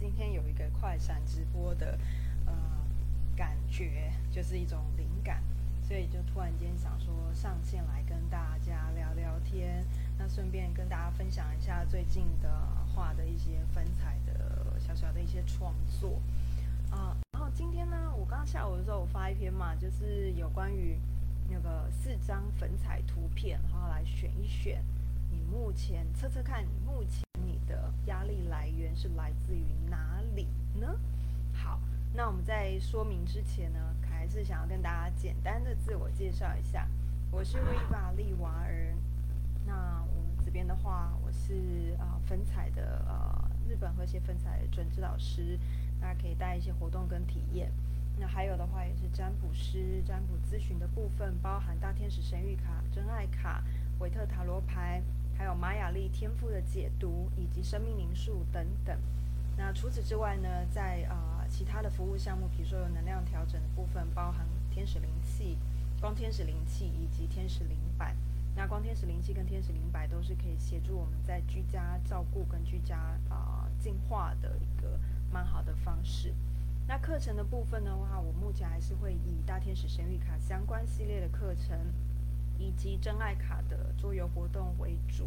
[0.00, 1.98] 今天有一个快闪直播的
[2.46, 2.54] 呃
[3.36, 5.42] 感觉，就是一种灵感，
[5.82, 9.84] 所以就突然间想说上线来跟大家聊聊天，
[10.16, 12.50] 那顺便跟大家分享一下最近的
[12.94, 16.18] 画的一些粉彩的小小的一些创作
[16.90, 17.14] 啊。
[17.32, 20.98] 然后今天呢，我刚下午的时候我发一篇嘛，就是有关于
[21.50, 24.82] 那个四张粉彩图片，然后来选一选
[25.50, 27.58] 目前测测看你目前你。
[27.70, 30.98] 的压力来源是来自于哪里呢？
[31.52, 31.78] 好，
[32.12, 36.88] 那我们在说明之前呢，还是想要跟大家简单的自我介绍一下，
[37.30, 38.92] 我是 Riva 丽娃儿。
[39.64, 45.56] 那我们这边的话，我是啊粉彩的呃日本和谐粉彩准指导师，
[46.00, 47.70] 大家可以带一些活动跟体验。
[48.18, 53.62] 那还有的话也是占卜师，占卜咨询的部分包含大天使神谕卡、真爱卡、
[54.00, 55.00] 维特塔罗牌。
[55.40, 58.94] 还有玛雅历天赋的解读，以及生命灵数等等。
[59.56, 65.56] 那除此之外呢，在啊其他的服务项目，比如说有能量调整的部分，包含天使灵气、
[65.98, 68.14] 光天使灵气以及天使灵摆。
[68.54, 72.98] 那光天使灵气跟天使灵摆都是可以协助我们在居家照顾跟居家
[73.30, 75.00] 啊净化的一个
[75.32, 76.34] 蛮好的方式。
[76.86, 81.78] 那课程的部分的话，我目前还是会以大天使神谕卡相关系列的课程。
[82.60, 85.26] 以及真爱卡的桌游活动为主。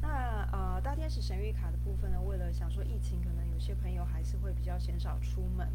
[0.00, 5.68] 那呃，大天使神谕卡的部分呢，为了想说疫情，可能有些朋友还是会比较鲜少出门。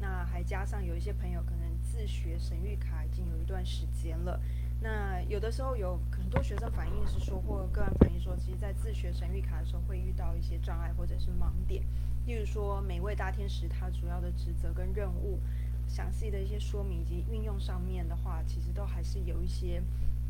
[0.00, 4.40] 那还加上有一些朋友可能自学神谕卡已经有一段时间了。
[4.80, 11.82] 那有的时候有很多学生反映是说，或个人反映说，其实在自学神谕卡的时候会遇到一些障碍或者是盲点。
[12.26, 15.38] 例如说，每位大天使他主要的职责跟任务，
[15.86, 19.82] 详细的一些说明以及运用上面的话，其实都还是有一些。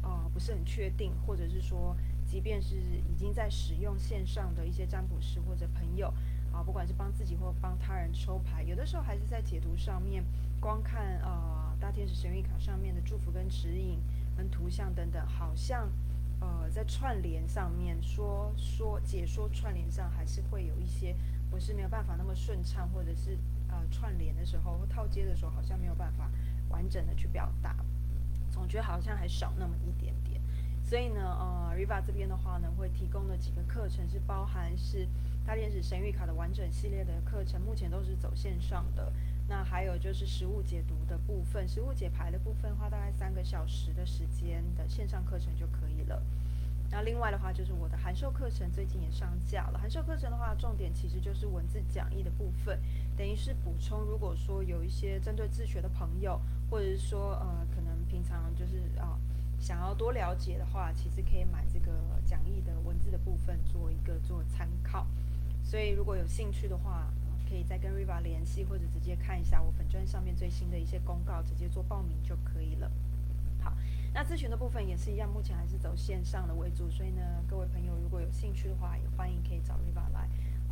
[0.07, 6.15] 啊，不是很确定，或者是说，即便是已经在使用线上的一些占卜师或者朋友，
[6.53, 10.25] 啊，不管是帮自己或帮他人抽牌，有的时候还是在解读上面，
[10.61, 13.99] 光看啊大天使神谕卡上面的祝福跟指引
[14.37, 15.91] 跟图像等等，好像
[16.39, 21.17] 呃在串联上面说说解说串联上还是会有一些
[21.51, 23.37] 不是没有办法那么顺畅，或者是
[23.67, 26.31] 呃串联的时候套接的时候好像没有办法
[26.69, 27.75] 完整的去表达。
[28.57, 30.41] 总觉得好像还少那么一点点，
[30.83, 35.07] 所以呢，呃，Riva 这边的话呢，会提供的几个课程是包含是
[35.45, 39.13] 大天使神谕卡的完整系列的课程，目前都是走线上的。
[39.47, 46.23] 那还有就是实物解读的部分，实物解牌的部分花大概三个小时的时间的线上课程就可以了。
[46.97, 52.81] 那另外的话就是我的函授课程最近也上架了，函授课程的话重点其实就是文字讲义的部分，
[53.15, 54.01] 等于是补充。
[54.01, 56.41] 如果说有一些针对自学的朋友，
[56.71, 57.95] 或者是说呃可能。
[58.09, 59.19] 平常就是啊，
[59.59, 61.93] 想要多了解的话，其实可以买这个
[62.25, 65.05] 讲义的文字的部分做一个做参考。
[65.63, 67.13] 所以如果有兴趣的话，
[67.47, 72.91] 可以再跟 Riva 联系，或者直接看一下我粉专上面最新的一些公告，直接做报名就可以了。
[73.61, 73.75] 好，
[74.17, 76.89] 那咨询的部分也是一样，目前还是走线上的为主。
[76.89, 80.21] 所以呢，各位朋友如果有兴趣的话，也欢迎可以找 Riva 来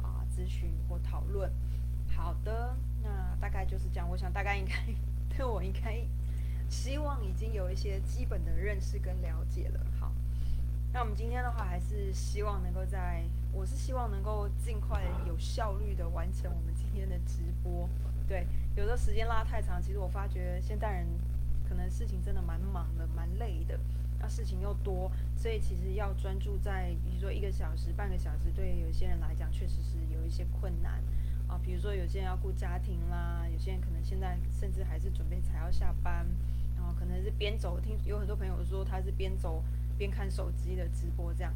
[0.03, 1.53] 啊咨询或讨论。
[2.17, 4.09] 好的，那大概就是这样。
[4.09, 4.75] 我想大概应该
[5.29, 6.03] 对我应该。
[6.71, 9.87] 希望已经有一些基本的认识跟了解了。
[10.01, 10.11] 好，
[10.91, 17.87] 那我们今天的话，还是希望能够在，我是希望能够尽快有效率的完成我们今天的直播。
[18.27, 21.07] 对，有的时间拉太长，其实我发觉现代人
[21.69, 23.79] 可能事情真的蛮忙的，蛮累的，
[24.21, 31.03] 那事情又多，所以其实要专注在，比如说一个小时、半个小时，对有些人来讲确实是有一些困难
[31.49, 31.59] 啊。
[31.63, 36.27] 比如说有些人要顾家庭啦，有些人可能现在甚至还是准备才要下班。
[36.77, 39.65] 然后可能是边走，听有很多朋友说他是边走
[39.97, 41.51] 边看手机的直播这样。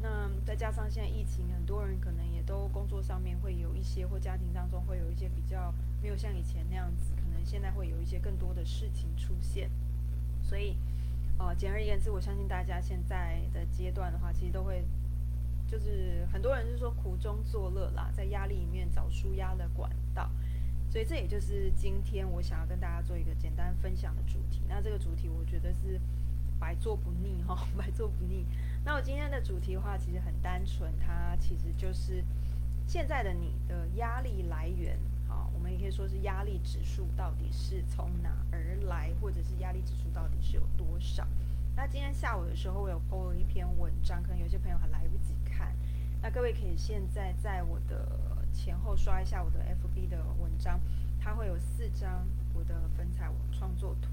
[0.00, 9.70] 那再加上现在疫情，很多人可能也都工作上面会有一些，或家庭当中会有一些比较没有像以前那样子，现在会有一些更多的事情出现。
[10.42, 10.76] 所以，
[11.38, 14.84] 呃，简而言之，我相信大家现在的阶段的话，其实都会
[15.66, 20.30] 就是很多人是说苦中作乐啦，在压力里面找舒压的管道。
[20.90, 24.60] 所以这也就是今天我想要跟大家做一个简单分享的主题。
[24.68, 26.00] 那这个主题我觉得是
[26.60, 28.46] 百做不腻哈， 百做不腻。
[28.84, 32.22] 那我今天的主题的话，其实很单纯，它其实就是
[32.86, 34.96] 现在的你的压力来源，
[35.64, 41.26] 们也可以说是压力指数到底是从哪而来，或者是压力指数到底是有多少。
[41.74, 45.74] 那今天下午的时候，我有 po 了一篇文章，可能有些朋友还来不及看。
[46.20, 48.20] 那各位可以现在在我的。
[48.54, 50.78] 前后刷一下我的 FB 的文章，
[51.18, 52.24] 它会有四张
[52.54, 54.10] 我的粉彩创作图。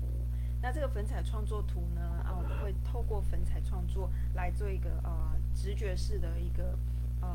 [0.64, 6.76] 那这个粉彩创作图呢，啊，我们会透过粉彩创作来做一个呃直觉式的一个
[7.22, 7.30] 呃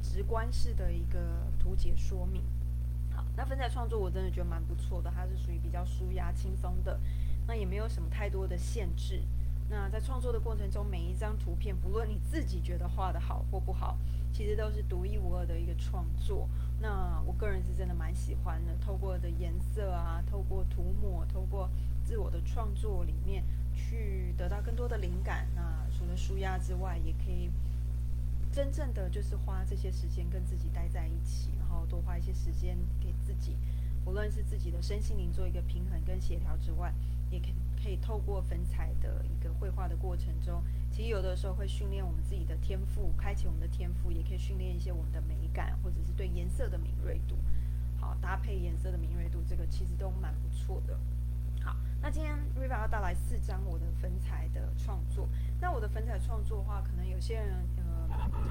[0.00, 1.18] 直观式的一个
[1.58, 2.44] 图解说明。
[3.36, 6.98] 那粉彩创作我真的觉得蛮不错的，它是属于比较舒压轻松的，
[7.46, 9.22] 那也没有什么太多的限制。
[9.68, 13.98] 那在创作的过程中，每一张图片，不论你自己觉得画的好或不好，
[14.32, 16.48] 其实都是独一无二的一个创作。
[16.80, 21.68] 那我个人是真的蛮喜欢的，透过的颜色啊，透过涂抹，透过
[22.04, 23.44] 自我的创作里面
[23.74, 25.48] 去得到更多的灵感。
[25.56, 27.50] 那除了舒压之外，也可以
[28.56, 33.54] 真正的就是花这些时间跟自己待在一起，然后多花一些时间给自己，
[34.06, 36.90] 无论是自己的身心灵做一个平衡跟协调之外，
[37.30, 37.54] 也可以。
[37.84, 40.60] 可以透过粉彩的一个绘画的过程中，
[40.90, 47.36] 其实有的时候会训练我们自己的天赋，开启我们的天赋，也可以训练一些我们的美感，或者是对颜色的敏锐度。
[48.00, 50.98] 好，搭配颜色的敏锐度，这个其实都蛮不错的。
[51.62, 55.28] 好，那今天 Riva 要带来四张我的粉彩的创作。
[55.60, 57.54] 那我的粉彩创作的话，可能有些人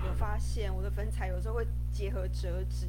[0.06, 2.88] 有发现，我的粉彩有时候会结合折纸，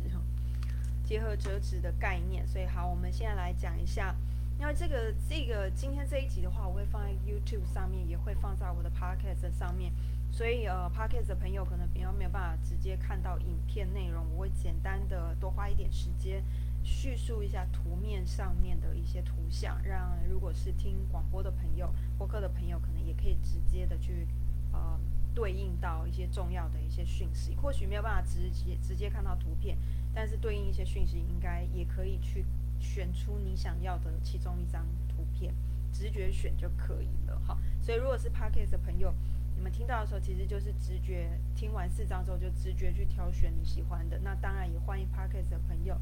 [1.04, 2.46] 结合折纸的概念。
[2.46, 4.14] 所以好，我们现在来讲一下。
[4.58, 9.92] 因为这个这个今天这一集的话，我会放在 YouTube 上面，也会放在我的 Podcast 上面，
[10.30, 16.42] 所以呃，Podcast 的朋友可能比较没有办法直接看到影片内容，我会简单的多花一点时间
[16.82, 24.26] 叙述一下图面上面的一些图像，让如果是听广播的朋友、播客的朋友，可能也可以直接的去
[24.72, 24.98] 呃
[25.36, 29.78] 对应到一些重要的一些讯息，或许没有办法直接直接看到图片，
[30.12, 32.44] 但是对应一些讯息，应该也可以去。
[32.78, 35.54] 选出你想要的其中一张图片，
[35.90, 37.56] 直觉选就可以了哈。
[37.80, 39.14] 所以如果是 Podcast 的朋友，
[39.56, 44.18] 你们听到的时候，其实就是直觉听完四张之后，就直觉去挑选你喜欢的。
[44.18, 45.98] 那当然也欢迎 Podcast 的朋友，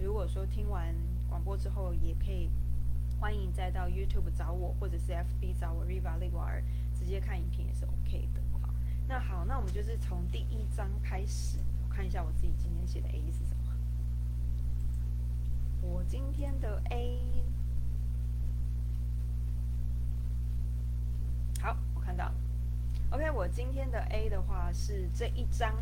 [0.00, 0.94] 如果说听完
[1.28, 2.48] 广播之后，也可以
[3.20, 6.64] 欢迎再到 YouTube 找我，或者是 FB 找我 Riva 利瓦尔，
[6.94, 8.40] 直接看影片也是 OK 的。
[9.06, 13.72] 那好，那我们就是从第一章开始，我看一下我自己今天写的 A 是什么。
[15.82, 17.20] 我今天的 A，
[21.60, 22.32] 好，我看到。
[23.10, 25.76] OK，我今天的 A 的话是这一张。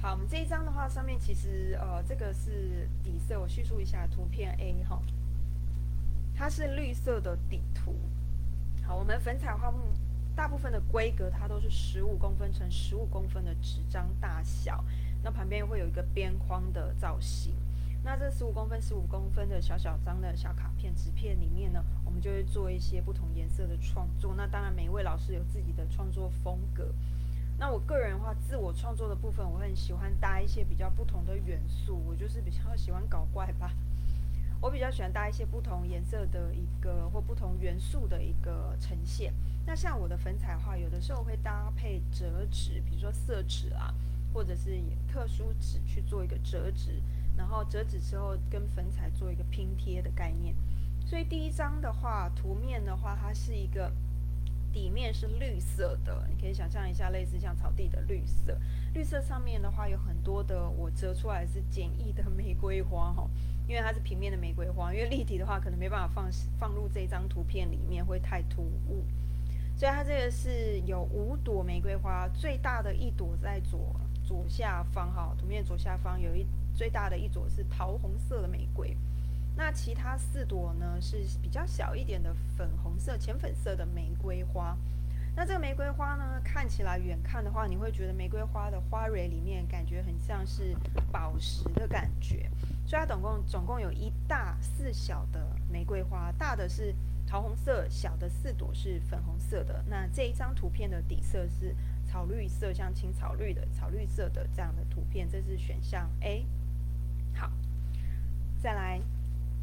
[0.00, 3.38] 好，我们这一张的话，上面其实呃，这个是底色。
[3.40, 5.02] 我叙述一下图片 A 哈，
[6.34, 7.96] 它是绿色的底图。
[8.86, 9.78] 好，我们粉彩画木
[10.34, 14.84] 大部分的规格，它都是十五公分乘十五公分的纸张大小，
[15.22, 17.54] 那旁边会有一个边框的造型。
[18.04, 24.34] 那这十五公分、十五公分的小小张的小卡片、纸片里面呢，我们就会做一些不同颜色的创作。
[24.36, 26.92] 那当然，每一位老师有自己的创作风格。
[27.58, 32.02] 那我个人的话，自我创作的部分，我很喜欢搭一些比较不同的元素。
[32.04, 33.70] 我就是比较喜欢搞怪吧。
[34.62, 39.34] 我比较喜欢搭一些不同颜色的一个或不同元素的一个呈现。
[39.66, 43.92] 那像我的粉彩画，有的时候会搭配折纸，比如说色纸啊，
[44.32, 47.02] 或者是特殊纸去做一个折纸。
[47.34, 50.54] 然后折纸之后跟粉彩做一个拼贴的概念，
[51.06, 53.90] 所以第一张的话，图面的话，它是一个
[54.70, 58.60] 底面是绿色的，你可以想象一下，类似像草地的绿色。
[58.92, 63.28] 绿色上面的话有很多的，我折出来是简易的玫瑰花哈，
[63.66, 69.04] 因为它是平面的玫瑰花，因为立体的话可能没办法放放入这张图片里面会太突兀，
[69.76, 73.94] 所以它这个是有五朵玫瑰花，最大的一朵在左
[74.24, 76.46] 左下方哈，图片左下方有一。
[76.74, 78.96] 最大的一朵是桃红色的玫瑰，
[79.54, 84.74] 那其他四朵呢是比较小一点的粉红色、浅粉色的玫瑰花。
[85.34, 90.76] 那这个玫瑰花呢，看起来远看的话，你会觉得玫瑰花的花蕊里面感觉很像是
[91.10, 92.50] 宝石的感觉。
[92.84, 96.94] 所以它总共总共有一大四小的玫瑰花，大的是
[97.26, 99.82] 桃红色，小的四朵是粉红色的。
[99.88, 101.74] 那这一张图片的底色是
[102.04, 106.44] 草绿色，像青草绿的草绿色的这样的图片，这是选项 A。
[107.34, 107.50] 好，
[108.60, 109.00] 再来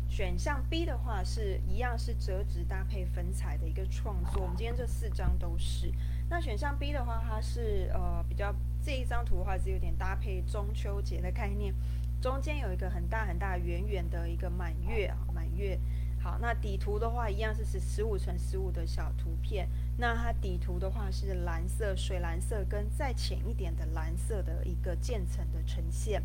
[0.10, 4.42] 选项 B 的话是一样是折纸搭配粉彩的一个创作。
[4.42, 5.94] 我们今天这四张都是。
[6.30, 11.74] 那选项 B 的话，它是呃比较这一张图的话是有点搭配中秋节的概念，
[12.20, 15.80] 中间有一个很大很大圆圆的一个满月啊满月。
[16.22, 19.70] 好，那底图的话一样是十十五乘十五的小图片。
[19.96, 26.22] 那它底图的话是蓝色、水蓝色跟再浅一点的蓝色的一个渐层的呈现。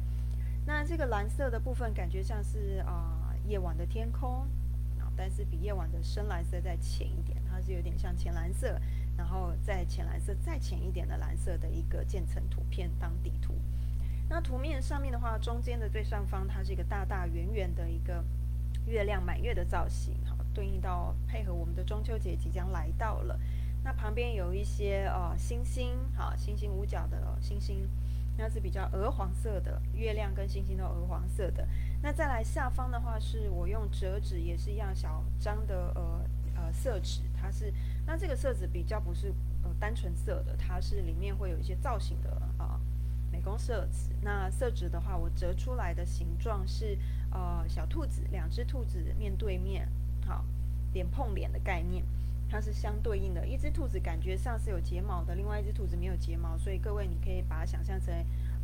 [0.66, 4.40] 那这个蓝色的部分感觉像是啊夜晚的天空，
[4.98, 8.80] 啊，但是比夜晚的深蓝色再浅一点，它是有点像浅蓝色，
[9.16, 13.54] 然后再浅蓝色再浅一点的蓝色的一个渐层图片当底图。
[14.28, 18.24] 那图面上面的话，中间的最上方它是一个大大圆圆的一个
[18.86, 23.38] 月亮满月的造型，好，对应到配合我们的中秋节即将来到了。
[23.82, 27.86] 那旁边有一些呃星星，好，星星五角的星星。
[28.36, 31.66] 那是比较鹅黄色的，月亮跟星星都鹅黄色的。
[32.02, 36.20] 那再来下方的话，是我用折纸，也是一样小张的呃
[36.56, 37.72] 呃色纸，它是
[38.06, 42.80] 那这个色纸比较不是呃单纯色的，它是里面会有一些造型的啊
[43.30, 44.10] 美工色纸。
[44.20, 46.98] 那色纸的话，我折出来的形状是
[47.30, 49.88] 呃小兔子，两只兔子面对面，
[50.26, 50.44] 好
[50.92, 52.04] 脸碰脸的概念。
[52.54, 58.14] 它是相对应的，一只兔子感觉上是有睫毛的，另外一只兔子没有睫毛，所以各位你可以把它想象成，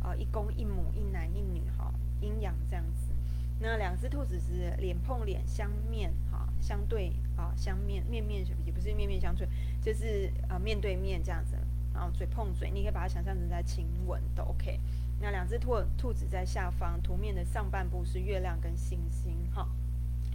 [0.01, 3.11] 呃，一公一母，一男一女，哈，阴阳这样子。
[3.59, 9.45] 那两只兔子是脸碰脸相面，哈，相对啊，相面面面也不是面面相对，
[9.81, 11.57] 就是啊面对面这样子，
[11.93, 14.79] 然后嘴碰嘴，你可以把它想象成在亲吻都 OK。
[15.19, 19.67] 那两只兔兔子在下方，图面的上半部是月亮跟星星，哈，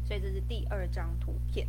[0.05, 1.67] 所以这是第二张图片。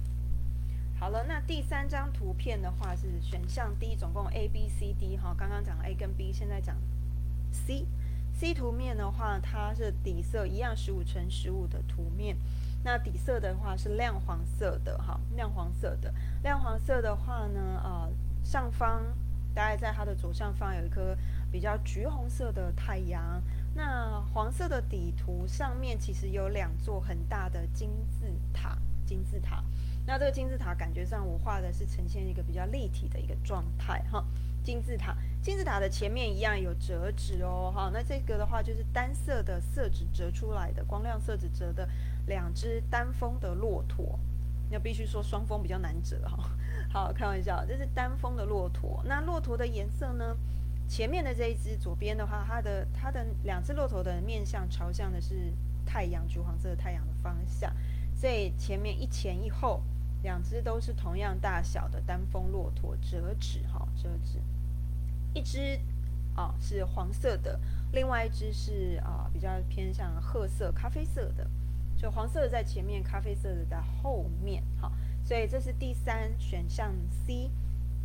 [0.99, 5.33] 好了，那第三张图片的话是选项 D，总共 A、B、C、D 哈。
[5.37, 6.75] 刚刚讲 A 跟 B，现在讲
[7.51, 7.85] C。
[8.33, 12.35] C 图面的话，它是底色一样十五乘十五的图面。
[12.83, 16.13] 那底色的话是亮黄色的哈，亮黄色的。
[16.41, 18.11] 亮黄色的话呢，呃，
[18.43, 19.03] 上方
[19.53, 21.15] 大概在它的左上方有一颗
[21.51, 23.41] 比较橘红色的太阳。
[23.75, 29.63] 那黄色的底图上面其实有两座很大的金字塔，金字塔。
[30.07, 34.25] 那这个金字塔感觉上，我画的是呈现一个比较立体的一个状态哈。
[34.63, 37.91] 金字塔，金字塔的前面一样有折纸哦哈。
[37.93, 41.87] 那这个的话就是单色的色纸折出来的，光亮色纸折的
[42.25, 44.17] 两只单峰的骆驼。
[44.69, 46.51] 那必须说双峰比较难折哈。
[46.89, 49.03] 好，开玩笑，这是单峰的骆驼。
[49.05, 50.37] 那骆驼的颜色呢？
[50.87, 55.53] 前面的这一只左边的话，它的它的两只骆驼的面向朝向的是
[55.85, 57.73] 太阳，橘黄色的太阳的方向。
[58.15, 59.83] 所以前面一前一后。
[60.23, 64.41] 两只都是同样大小的单峰骆驼折纸哈，折纸，
[65.33, 65.79] 一只
[66.35, 67.59] 啊是黄色的，
[67.91, 71.47] 另外一只是啊比较偏向褐色、咖啡色的，
[71.95, 74.91] 就黄色的在前面，咖啡色的在后面，好，
[75.23, 76.93] 所以这是第三选项
[77.25, 77.49] C，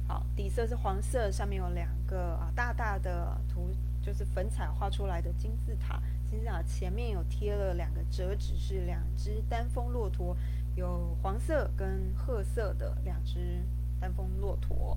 [0.06, 3.70] 好，底色是黄色，上面有两个啊大大的图，
[4.02, 6.00] 就是粉彩画出来的金字塔，
[6.30, 10.36] 金字塔前面有贴了两个折纸，是两只单峰骆驼。
[10.74, 13.62] 有黄色跟褐色的两只
[14.00, 14.96] 单峰骆驼。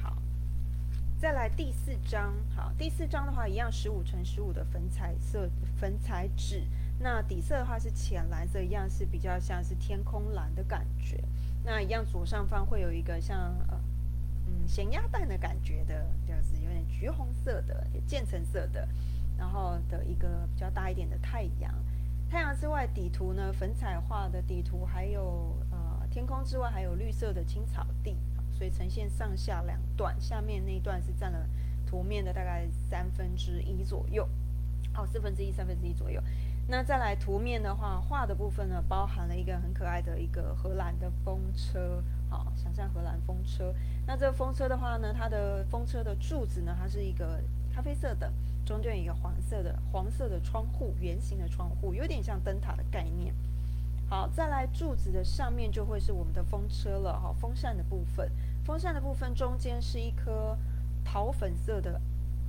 [0.00, 0.16] 好，
[1.18, 2.34] 再来第四张。
[2.54, 6.64] 好，第四张的话，一样十五乘十五的粉彩色粉彩纸。
[6.98, 11.22] 那底色的话是浅蓝色，一样是比较像是天空蓝的感觉。
[11.64, 13.80] 那一样左上方会有一个像呃
[14.46, 18.88] 嗯咸鸭蛋的感觉的，就是有点橘红色的渐层色的，
[19.36, 21.74] 然后的一个比较大一点的太阳。
[22.36, 23.50] 太阳之外，底图呢？
[23.50, 28.14] 粉彩画的底图还有呃，天空之外还有绿色的青草地，
[28.52, 30.14] 所以呈现上下两段。
[30.20, 31.48] 下面那一段是占了
[31.86, 34.28] 图面的大概三分之一左右，
[34.94, 36.22] 哦，四分之一、三分之一左右。
[36.68, 43.74] 那再来图面的话，画的部分呢，包含了一个很可爱的一个荷兰的风车，好，想象荷兰风车。
[44.06, 47.42] 那这个风车的话呢，它的风车的柱子呢，它是一个
[47.74, 48.30] 咖啡色的。
[48.66, 53.32] 中间有一个黄色的黄色的窗户，圆形的窗户，有点像灯塔的概念。
[54.08, 58.30] 好，再来柱子的上面就会是我们的风车了哈，风扇的部分，
[58.64, 60.58] 风扇的部分中间是一颗
[61.04, 62.00] 桃粉色的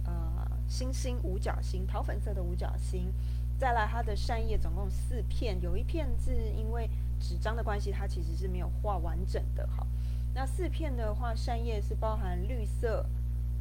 [0.06, 3.14] 呃星星五角星，桃粉色的五角星。
[3.60, 9.86] 再来它的扇叶总共四片，有一片是因为纸张的关系，它其实是没有画完整的哈。
[10.34, 13.06] 那四片的话，扇叶是包含绿色、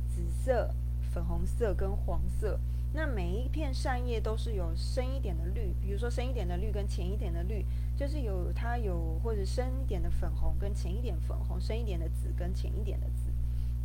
[0.08, 0.74] 紫色。
[1.16, 2.60] 粉红色跟黄色，
[2.92, 7.64] 那每一片扇叶都是有深一点的绿，比如说深一点的绿跟浅一点的绿，
[7.96, 13.30] 就是有它有或者深一点的粉红跟浅一点粉红，深一点的紫跟浅一点的紫，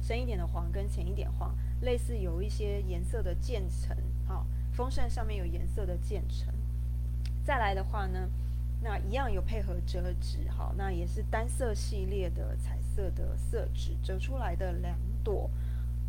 [0.01, 3.95] 深一点的黄跟浅一点黄，类似有一些颜色的渐层，
[4.27, 6.53] 好，风扇上面有颜色的渐层。
[7.45, 8.29] 再来的话呢，
[8.81, 15.49] 那一样有配合折纸，好，那也是单色系列的彩色的色纸折出来的两朵。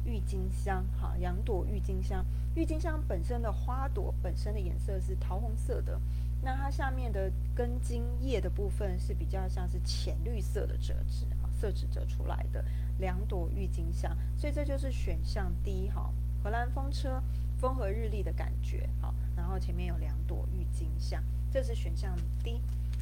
[0.04, 2.24] 郁金香，哈，两朵郁金香。
[2.54, 6.00] 郁金香本身的花朵本身的颜色是桃红色的，
[6.42, 12.64] 那它下面的根茎叶的部分是比较像是浅绿色的折纸，哈，色纸折出来的
[12.98, 14.16] 两朵郁金香。
[14.36, 17.22] 所以这就是选项 D，哈，荷兰风车，
[17.58, 22.60] 风和日丽的感觉，好，然后前面有两朵郁金香，这是选项 D。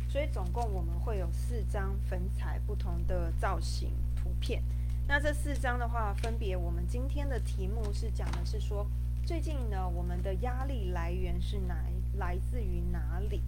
[0.09, 4.63] 所以总共我们会有四张粉彩不同的造型图片。
[5.11, 8.87] 那这四张的话，分别我们今天的题目是讲的是说，
[9.27, 11.75] 最近呢，我们的压力来源是哪
[12.17, 13.43] 来自于哪里？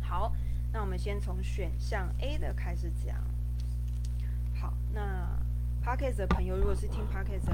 [0.00, 0.32] 好，
[0.72, 3.16] 那我们先从选项 A 的开始讲。
[4.54, 5.36] 好，那
[5.82, 7.50] p a r k e s 的朋友，如果是听 p a r k e s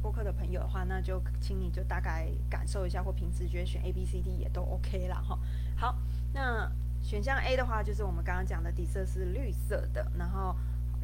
[0.00, 5.36] 播客的朋友的话，那就请你就大概感受一下，或凭直觉选 A、B、C、D 也都 OK 了哈。
[5.74, 5.98] 好，
[6.32, 6.70] 那
[7.02, 10.54] 选项 A 的话，就是我们刚刚讲的底色是绿色的，然后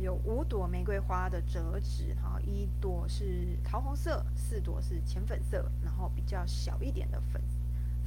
[0.01, 7.43] 有五朵玫瑰花的折纸，哈，一朵是桃红色，四朵是浅粉色，然后比较小一点的粉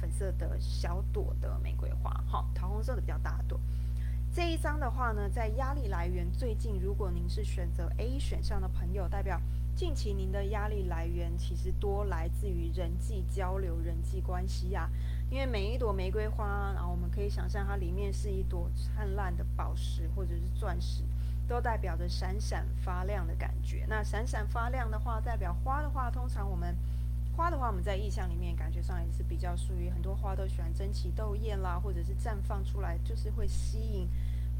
[0.00, 3.60] 粉色的小朵的玫瑰花，哈，桃红色的比较大朵。
[4.32, 9.40] 这一张的话呢，在压力来源最近，如果您是选择 A 选项的朋友，代表
[9.76, 14.90] 近期您的压力来源其实多来自于人际交流、人际关系呀。
[15.30, 21.04] 因为每一朵玫瑰花，然后我们可以想象它里面是一朵灿烂的宝石或者是钻石，
[21.48, 23.84] 都代表着闪闪发亮的感觉。
[23.88, 26.74] 那闪闪发亮的话，代表花的话，通常我们
[27.36, 34.08] 花的话，我们在意象里面感觉上也是比较属于很多花都喜欢争奇斗艳啦，或者是绽放出来，就是会吸引。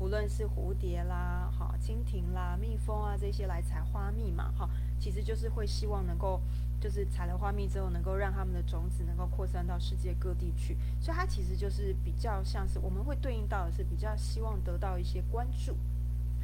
[0.00, 6.42] 无论是蝴蝶啦、哈蜻蜓啦、蜜蜂啊这些来采花蜜嘛，哈，其实就是会希望能够，
[6.80, 10.76] 就是采了花蜜之后，能够让他们的种子能够扩散到世界各地去。
[11.00, 15.76] 所以它其实就是比较像是我们会对应到的是比较希望得到一些关注。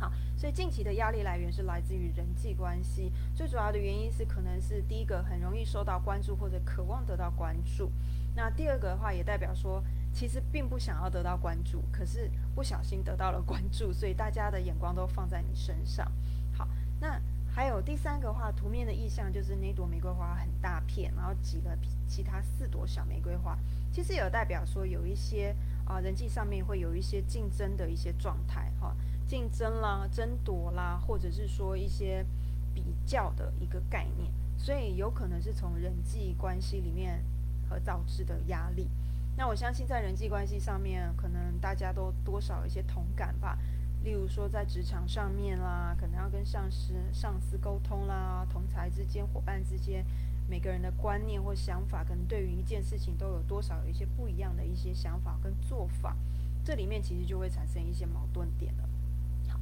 [0.01, 7.93] 好，所以近期的压力来源是来自于人际关系，最主要的原因是可能是第一个很容易受到关注或者渴望得到关注。
[8.35, 9.85] 那第二个的话也代表说。
[10.13, 16.05] 其实并不想要得到关注，可是不小心得到了关注，所以大家的眼光都放在你身上。
[16.53, 16.67] 好，
[16.99, 17.17] 那
[17.49, 21.79] 还有第三个话，图面的意象就是那朵玫瑰花很大片，然后挤了
[22.09, 23.57] 其他四朵小玫瑰花，
[23.93, 25.55] 其实有代表说有一些
[25.85, 28.97] 啊人际上面会有一些竞争的一些状态，哈，
[29.31, 32.27] 竞争啦、争夺啦，或者是说一些
[32.75, 37.25] 比较的一个概念，所以有可能是从人际关系里面
[37.69, 38.89] 和导致的压力。
[39.37, 43.57] 那我相信在人际关系上面，可能大家都多少有一些同感吧。
[44.03, 50.05] 例如说在职场上面啦，可能要跟上司、上司沟通啦，同才之间、伙伴之间，
[50.49, 56.17] 每个人的观念或想法，可能对于一件事情都有多少有一些不一样的一些想法跟做法，
[56.65, 58.90] 这里面其实就会产生一些矛盾点了。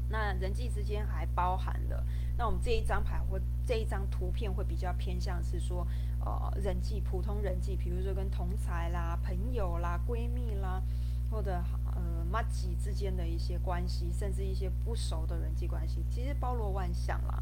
[0.08, 2.04] 那人际之间还包含了，
[2.36, 5.86] 那我们这一张牌或这一张图片会比较偏向是说。
[6.20, 10.82] 呃，人际普通人际，比如说跟同才啦、朋友啦、闺蜜啦，
[11.30, 11.62] 或者
[11.94, 17.40] 呃妈吉之间的一些关系，甚至一些不熟的人际关系，其实包罗万象啦。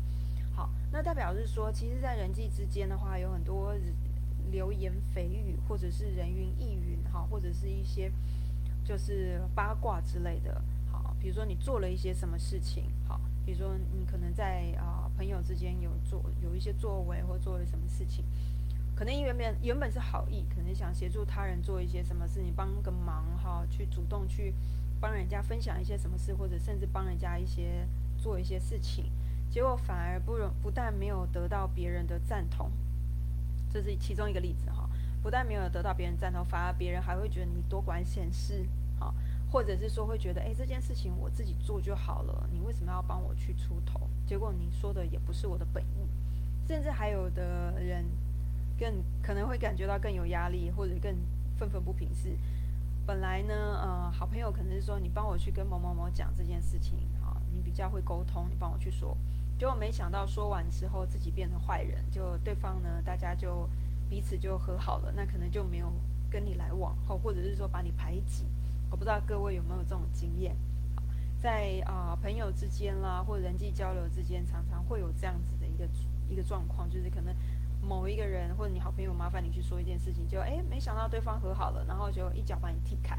[0.55, 3.75] 好，那代表是说，其实，在人际之间的话，有很多
[4.53, 8.13] 流言蜚语，或者是人云亦云，哈，或者是一些
[8.85, 10.63] 就是八卦之类的。
[11.21, 18.25] 比如说你做了一些什么事情，好，比如说你可能在啊朋友之间有做有一些作为，或做了什么事情。
[18.95, 24.55] 可能原本原本是好意，可能想协助他人做一些什么事情，帮个忙哈，去主动去
[25.01, 29.13] 帮人家分享一些什么事，或者甚至帮人家一些做一些事情，
[29.51, 32.71] 结果反而不容不但没有得到别人的赞同，
[33.71, 34.89] 这是其中一个例子哈，
[35.23, 38.67] 不但没有得到别人赞同，反而别人还会觉得你多管闲事
[38.99, 39.15] 哈，
[39.51, 44.09] 或者是说会觉得哎这件事情我自己做就好了，你为什么要帮我去出头？
[44.27, 46.09] 结果你说的也不是我的本意，
[46.67, 48.05] 甚至还有的人。
[48.79, 51.17] 更可能会感觉到更有压力，或者更
[51.57, 52.15] 愤愤不平。
[52.15, 52.37] 是
[53.07, 59.17] 本来呢，呃，好朋友可能是说你帮我去跟某某某讲这件事情，啊，你比较会沟通，你帮我去说。
[59.59, 63.67] 结果没想到说完之后自己变成坏人，就对方呢，大家就
[64.11, 65.91] 彼此就和好了，那可能就没有
[66.31, 68.45] 跟你来往，或或者是说把你排挤。
[68.91, 70.57] 我不知道各位有没有这种经验，
[71.39, 75.89] 在啊朋友之间啦，或人际交流之间，常常会有这样子的一个
[76.29, 77.35] 一个状况，就是可能。
[77.83, 83.15] 某一个人或者你好朋友麻烦你去说一件事情，就哎没想到对方和好了，然后就一脚把你踢开，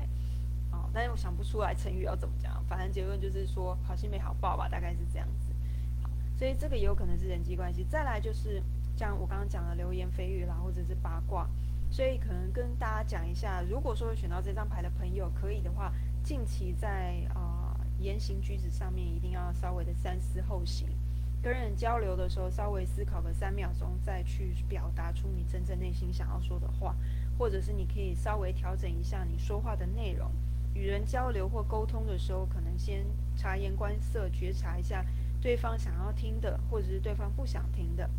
[0.72, 5.54] 哦，但是我想不出来成语要怎么讲，反正结论就是说好心没好报吧，大概是这样子。
[6.02, 7.86] 好，所以这个也有可能是人际关系。
[7.86, 8.62] 再来就是
[8.98, 11.48] 像我刚刚讲的流言蜚语啦，或者是八卦，
[11.90, 15.92] 所以可能跟大家讲一下，如果说选到这张牌的朋友可以的话，
[16.24, 20.88] 近期在啊言行举止上面一定要稍微的三思后行。
[21.42, 26.96] 跟人交流的时候，稍微思考个三秒钟，再去表达出你真正内心想要说的话，
[27.38, 30.30] 或者是你可以稍微调整一下你说话的内容。
[30.74, 35.06] 与人交流或沟通的时候，可能先察言观色，觉察一下
[35.40, 38.10] 对方想要听的，或者是对方不想听的。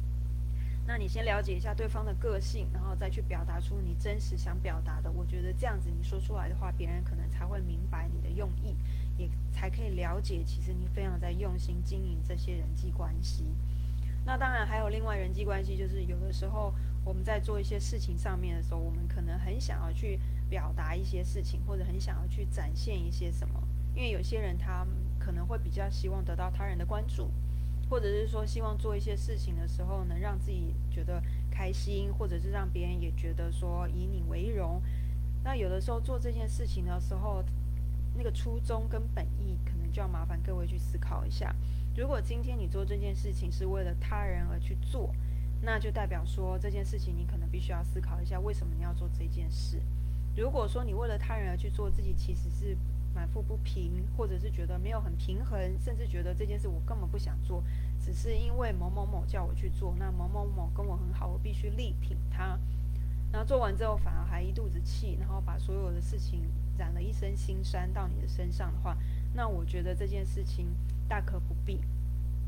[0.89, 5.11] 那你先了解一下对方的个性，然后再去表达出你真实想表达的。
[5.11, 8.75] 我觉得这样子你说出来的话，别人可能才会明白你的用意。
[9.19, 13.45] 也才可以了解，其实你非常在用心经营这些人际关系。
[14.25, 16.73] 那当然还有另外人际关系，就是有的时候
[17.05, 23.63] 我们在做一些事情上面的时候，我们可能很想要去表达一些事情，或者很想要去展现一些什么。
[23.95, 24.87] 因为有些人他
[25.19, 27.31] 可能会比较希望得到他人的关注，
[27.89, 34.83] 或者是说希望做一些事情的时候能让自己觉得开心，或者是让别人也觉得说以你为荣。
[35.43, 37.45] 那有的时候做这件事情的时候，
[38.15, 41.55] 那个初衷跟本意，可能就要麻烦各位去思考一下。
[41.97, 45.15] 如果今天你做这件事情是为了他人而去做，
[45.61, 49.81] 那就代表说这件事情你可能必须要思考一下，为什么你要做这件事。
[50.37, 52.77] 如果说你为了他人而去做，自己其实是
[53.15, 57.63] 满腹不平，或者是觉得没有很平衡，甚至觉得这件事我根本不想做，
[58.01, 62.59] 只是因为某某某叫我去做，那某某某跟我很好，我必须力挺他。
[63.31, 66.43] 然后做完之后反而还一肚子气，然后把所有的事情
[66.79, 68.97] 染了一身腥膻到你的身上的话，
[69.35, 70.69] 那我觉得这件事情
[71.09, 71.81] 大可不必。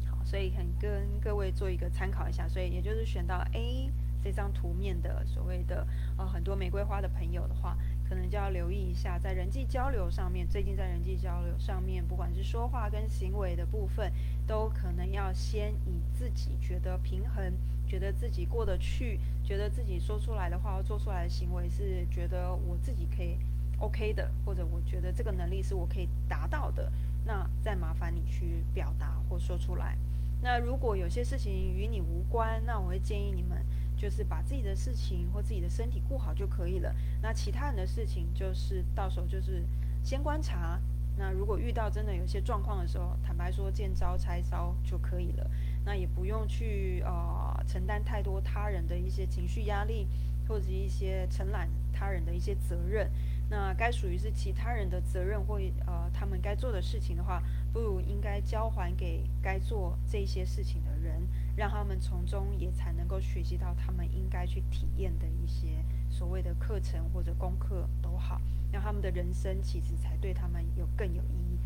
[0.09, 2.49] 好，所以很跟各位做一个参考一下。
[2.49, 3.91] 所以也就是选到 A
[4.25, 7.77] 这张图面的所谓的呃很多玫瑰花的朋友的话，
[8.11, 14.13] 可能就要留意一下，在人际交流上面，最近在人际交流上面，不管是说话跟行为的部分，
[14.49, 17.53] 都可能要先以自己觉得平衡。
[17.87, 23.37] 觉得自己过得去，觉得自己说出来的话、做出来的行为是觉得我自己可以
[23.79, 26.93] OK 的，或者我觉得这个能力是我可以达到的，
[27.25, 29.97] 那再麻烦你去表达或说出来。
[30.41, 33.59] 那如果有些事情与你无关，那我会建议你们
[34.01, 36.95] 就是把自己的事情或自己的身体顾好就可以了。
[37.21, 39.63] 那其他人的事情就是到时候就是
[40.03, 40.81] 先观察。
[41.19, 45.51] 那如果遇到真的有些状况的时候，坦白说见招拆招就可以了。
[45.85, 50.09] 那也不用去呃承担太多他人的一些情绪压力，
[50.49, 53.11] 或者一些承揽他人的一些责任。
[53.51, 68.41] 那该属于是其他人的责任或呃他们该做的事情的话，不如应该交还给该做这些事情的人，让他们从中也才能够学习到他们应该去体验的一些所谓的课程或者功课都好。
[68.73, 71.59] 让他们的人生其实才对他们有更有意义，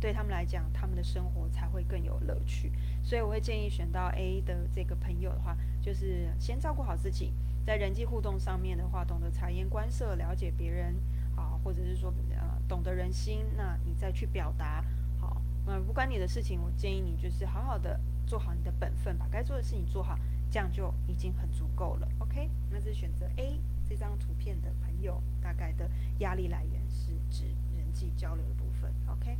[0.00, 2.72] 对他们来讲，他们的生活才会更有乐趣。
[3.02, 7.32] 所以我会建议选到 A 的这个朋友的话，就是先照顾好自己，
[7.64, 10.96] 在人际互动上面的话，懂得察言观色，了解别人，
[11.36, 14.84] 啊，或者是说呃懂得人心，那你再去表达，
[15.20, 20.18] 好，那不关你的事情，我建议你就是好好的做好你的本分，把该做的事情做好，
[20.50, 22.08] 这样就已经很足够了。
[22.18, 23.58] OK，那是选择 A。
[23.88, 28.92] 这张图片的朋友，大概的压力来源是指人际交流的部分。
[29.06, 29.34] OK，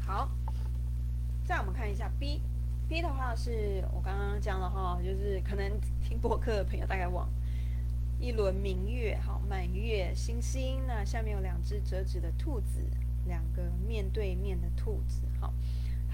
[0.00, 0.28] 好，
[1.44, 7.30] 再我们看一下 B，B 的话是我刚刚讲了哈，就是可能听播客的朋友大概往
[8.18, 12.84] 一轮明月，好满月星星，那下面有两只折纸的兔子，
[13.26, 15.54] 两个面对面的兔子，好。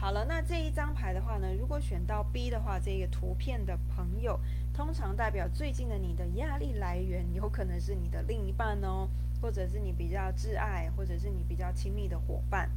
[0.01, 4.39] 好了，那这一张牌的话呢，如果选到 B 的话，这个图片的朋友，
[4.73, 9.09] 通常代表最近的你的压力来源，有可能是你的另一半哦，
[9.43, 12.71] 或者是你比较挚爱，或者是你比较亲密的伙伴。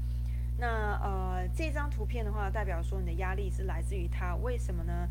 [0.57, 5.07] 那呃，这张图片的话，代表说你的压力是来自于他，为什么呢？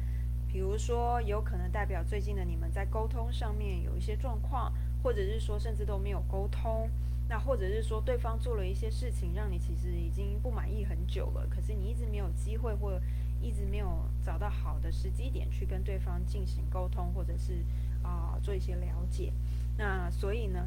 [0.48, 6.90] 比如说，有可能代表最近的你们在沟通上面有一些状况，或者是说甚至都没有沟通。
[7.30, 13.00] 那或者是说，对方做了一些事情，让你其实已经不满意很久了，可是你一直没有机会，或
[13.40, 17.64] 一直没有找到好的时机点去跟对方进行沟通，或者是
[18.02, 19.32] 啊做一些了解。
[19.78, 20.66] 那所以呢，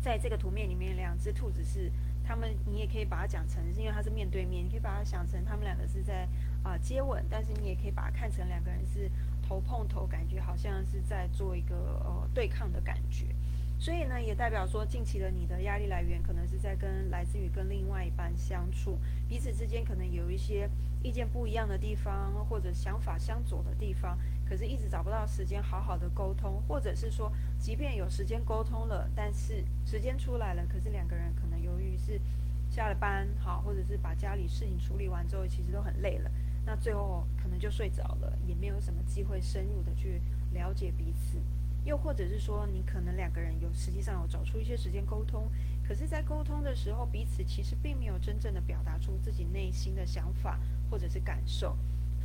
[0.00, 1.90] 在这个图面里面，两只兔子是
[2.22, 6.28] 他们，你也可以把它讲成，是因为它是面对面，你可以把它想成他们两个是在
[6.62, 9.10] 啊接吻，但是你也可以把它看成两个人是
[9.42, 13.34] 头碰头，感觉好像是在做一个呃对抗的感觉。
[13.80, 20.68] 所以呢，也代表说，近期的你的压力来源可能是在跟来自于跟另外一半相处，彼此之间可能有一些
[21.00, 32.20] 意见不一样的地方，或者想法相左的地方，可是一直找不到时间好好的沟通，或者是说，即便有时间沟通了，但是时间出来了，可是两个人可能由于是
[32.68, 36.30] 下了班，好，或者是把家里事情处理完之后，其实都很累了，
[36.66, 40.20] 那最后可能就睡着了，也没有什么机会深入的去
[40.52, 41.40] 了解彼此。
[41.88, 45.48] 又或者是说，你可能两个人有实际上有找出一些时间沟通，
[45.82, 51.74] 可是，在沟通的时候，彼此其实并没有真正的表达出自己内心的想法或者是感受，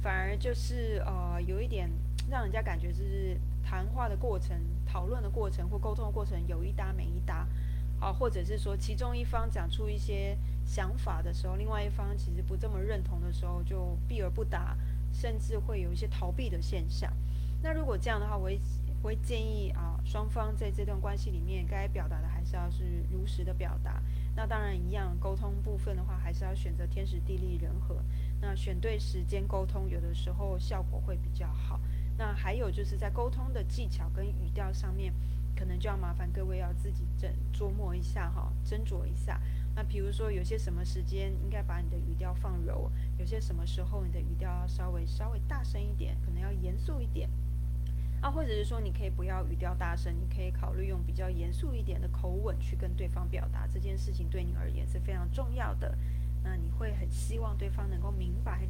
[0.02, 1.90] 反而就是呃，有一点
[2.30, 7.48] 让人家感觉就是谈话的过程、讨论的过程或沟通的过程有一搭没一搭，
[8.02, 14.76] 啊，或者是说其中一方讲出一些想法的时候，另外一方其实不这么认同的时候，就避而不答，
[15.14, 17.10] 甚至会有一些逃避的现象。
[17.62, 18.60] 那如果这样的话，我会。
[19.04, 24.02] 我会建议啊，双方在这段关系里面该表达的还是要是如实的表达。
[24.34, 28.02] 那当然一样，沟通部分的话，还是要选择天时地利人和。
[28.40, 31.82] 那选对时间沟通，有的时候效果会比较好。
[32.18, 35.14] 那还有就是在沟通的技巧跟语调上面，
[35.54, 39.38] 可能就要麻烦各位要自己斟琢磨一下哈，斟酌一下。
[39.76, 47.30] 那比如说有些什么时间应该把你的语调放柔，有些什么时候你的语调要稍微稍微大声一点，可能要严肃一点。
[48.24, 55.94] 啊，或者是说你可以不要语调大声，你可以考虑用比较严肃一点的口吻去跟对方表达这件事情对你而言是非常重要的。
[56.42, 58.66] 那你会很希望对方能够明白、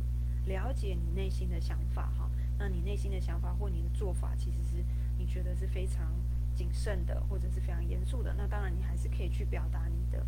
[0.48, 2.28] 了解你内心的想法哈。
[2.58, 4.84] 那你内心的想法或你的做法，其实是
[5.20, 6.12] 你觉得是非常
[6.56, 8.34] 谨慎的，或者是非常严肃的。
[8.34, 10.26] 那当然你还是可以去表达你的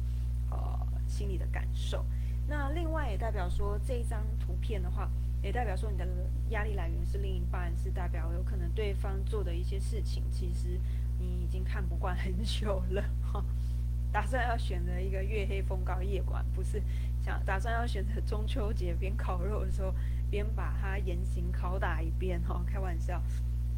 [0.52, 2.06] 呃心里的感受。
[2.48, 5.10] 那另外也代表说这一张图片的话。
[5.46, 6.08] 也代表说你的
[6.50, 10.80] 压力来源是另一半，是代表有可能对方做的一些事情，其实
[11.20, 13.46] 你已经看不惯很久了哈。
[14.12, 16.82] 打算要选择一个月黑风高夜晚，不是
[17.22, 19.94] 想打算要选择中秋节边烤肉的时候
[20.32, 22.64] 边把它严刑拷打一遍哈。
[22.66, 23.22] 开玩笑，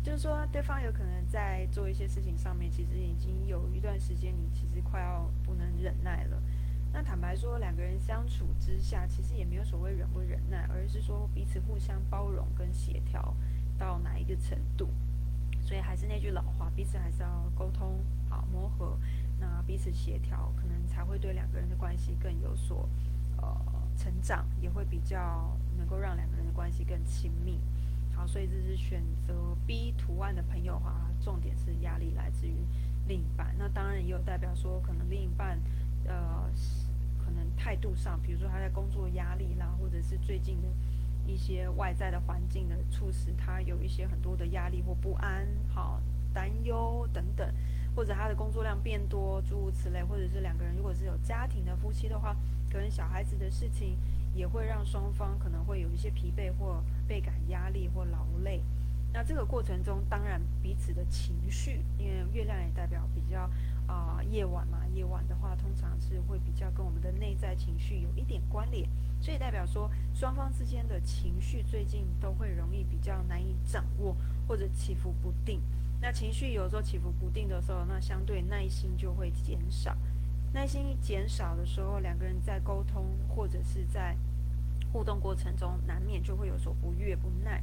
[0.01, 6.41] 就是说对方有可能在做一些事情上面，其实已经有一段时间你其实快要不能忍耐了。
[6.93, 13.35] 那坦白说，两个人相处之下，其实也没有所谓忍不忍耐，而是说彼此互相包容跟协调
[13.77, 14.89] 到哪一个程度。
[15.61, 18.97] 所以还是那句老话，彼此还是要沟通好磨合，
[19.39, 22.89] 那彼此协调，可能才会对两个人的关系更有所
[23.35, 23.55] 呃
[23.95, 27.59] 成长，也会比较能够让两个人的关系更亲密。
[28.15, 32.55] 好，所以这是选择 B 图案的朋友哈，重点是压力来自于
[33.05, 33.53] 另一半。
[33.59, 35.59] 那当然也有代表说，可能另一半。
[36.07, 36.49] 呃，
[37.23, 40.67] 可能态度上，比如说他在工作压力啦，或者是最近的
[41.25, 46.01] 一些外在的环境的促使他有一些很多的压力或不安、好
[46.33, 47.53] 担忧等等，
[47.95, 52.35] 或者他的工作量变多，诸如此类，或者是两个人如果是有家庭的夫妻的话，
[52.71, 53.97] 可能小孩子的事情
[54.33, 58.63] 也会让双方可能会有一些疲惫或倍感压力或劳累。
[59.13, 63.49] 那这个过程中，当然彼此的情绪，因为月亮也代表比较
[63.87, 68.89] 啊夜晚嘛，夜晚的话通常是会比较跟我们的内在情绪有一点关联，
[69.21, 75.61] 所以代表说双方之间的情绪最近都会容易比较难以掌握或者起伏不定。
[76.01, 79.95] 那情绪有时候起伏不定的时候，那相对耐心就会减少。
[80.51, 84.17] 耐心一减少的时候，两个人在沟通或者是在
[84.91, 87.61] 互动过程中，难免就会有所不悦不耐。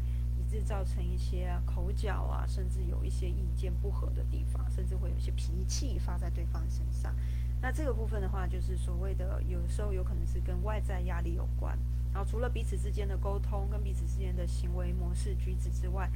[0.54, 7.14] 是造成一些口角啊，甚至有一些意见不合的地方，甚至会有一些脾气发在对方身上。
[7.60, 11.76] 那这个部分的话，就是所谓的有时候有可能是跟外在压力有关。
[12.12, 16.08] 然后除了彼此之间的沟通跟彼此之间的行为模式举止之外，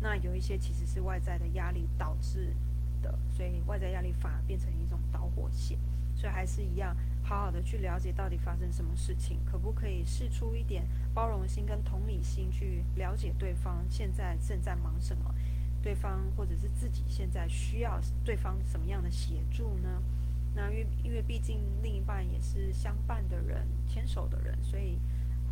[0.00, 2.54] 那有一些其实是外在的压力导致
[3.02, 5.78] 的，所以外在压力反而变成一种导火线。
[6.14, 6.96] 所以还是一样。
[7.22, 15.34] 好好的去了解到底发生什么事情，可不可以试出一点包容心跟同理心去了解对方现在正在忙什么，
[15.82, 20.02] 对方或者是自己现在需要对方什么样的协助呢？
[20.54, 24.98] 那因为因为毕竟另一半也是相伴的人，牵手的人，所以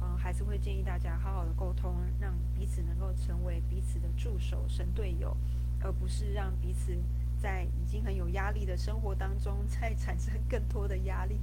[0.02, 5.34] 嗯还是会建议大家好好的沟通，让彼此能够成为彼此的助手、神队友，
[5.82, 6.98] 而不是让彼此。
[7.40, 11.40] 在已经很有压力的生活当中，再产生更多的压力，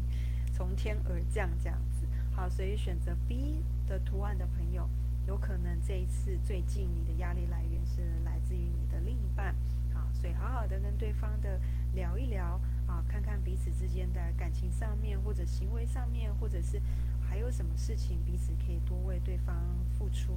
[0.53, 2.05] 从天而降这样子。
[2.31, 4.87] 好，所以选择 B 的图案的朋友，
[5.27, 9.55] 有可能这一次最近你的压力来源是来自于你的另一半。
[9.93, 11.59] 好，所以好好的跟对方的
[11.93, 16.79] 聊一聊啊，看看彼此之间的感情上面，或者行为上面，或者是
[17.27, 19.55] 还有什么事情彼此可以多为对方
[19.97, 20.33] 付出，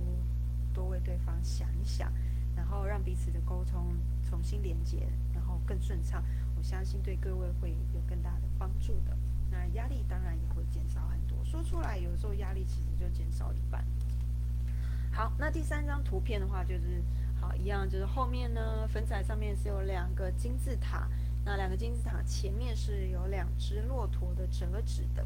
[0.72, 2.10] 多为对方想一想。
[2.56, 5.08] 然后让彼此的沟通重新连接，
[5.70, 6.20] 更顺畅。
[6.56, 9.16] 我相信对各位会有更大的帮助的。
[9.52, 11.38] 那压力当然也会减少很多。
[11.44, 13.84] 说出来，有时候压力其实就减少一半。
[15.12, 17.00] 好，那第三张图片的话，就是
[17.40, 21.08] 好一样，就是后面呢，粉彩上面是有两个金字塔。
[21.44, 25.24] 那两个金字塔前面是有两只骆驼的折纸的。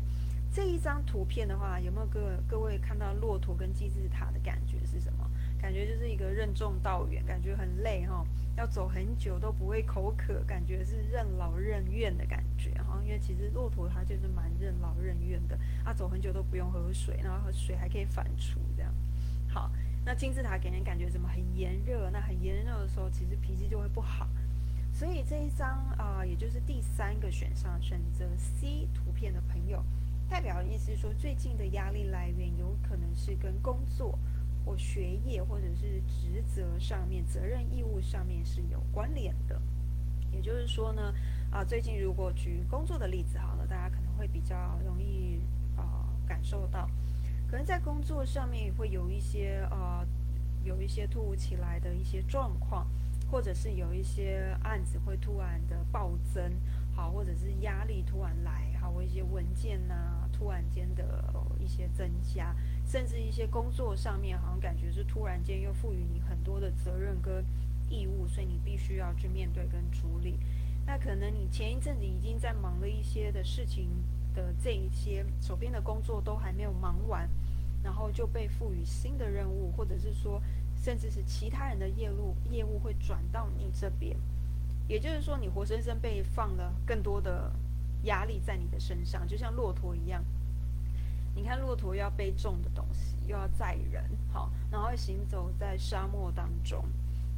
[0.52, 5.28] 这一张图片的话，有没有各各位看到骆驼跟金字塔的感觉是什么？
[5.64, 8.22] 感觉就是一个任重道远，感觉很累哈，
[8.54, 13.00] 要走很久都不会口渴，感觉是任劳任怨的感觉哈。
[13.02, 18.92] 因为其实骆驼它就是蛮任劳任怨的，啊，走很久都不用喝水，然后水还可以反刍这样。
[19.48, 19.72] 好，
[20.04, 21.26] 那金字塔给人感觉怎么？
[21.26, 24.28] 很炎热，那很炎热的时候，其实脾气就会不好。
[24.92, 29.82] 所以这一张啊，也就是第三个选项，选择 C 图片的朋友，
[30.28, 34.18] 代表的意思是说，最近的压力来源有可能是跟工作。
[34.64, 39.60] 或学业或者是职责上面、责任义务上面是有关联的。
[40.32, 41.14] 也就是说呢，
[41.50, 45.38] 啊，最近如果举工作的例子好了，大家可能会比较容易
[45.76, 46.90] 啊感受到，
[47.48, 50.04] 可能在工作上面会有一些呃
[50.64, 52.88] 有一些突如其来的一些状况，
[53.30, 56.52] 或者是有一些案子会突然的暴增，
[56.92, 62.56] 好，或者是压力突然来，好，或一些文件呐突然间的一些增加。
[62.94, 67.44] 甚至一些工作上面，好像感觉是突然间又赋予你很多的责任跟
[67.88, 70.38] 义务，所以你必须要去面对跟处理。
[70.86, 73.90] 那可能你前一阵子已经在忙了一些的事情
[74.32, 77.28] 的这一些手边的工作都还没有忙完，
[77.82, 80.40] 然后就被赋予新的任务，或者是说，
[80.76, 84.16] 甚至是其他人的业务业务会转到你这边，
[84.86, 87.50] 也就是说，你活生生被放了更多的
[88.04, 90.24] 压力在你的身上，就像骆驼一样。
[91.34, 96.84] 你看，骆驼要背重的东西，又要载人，好，然后行走在沙漠当中。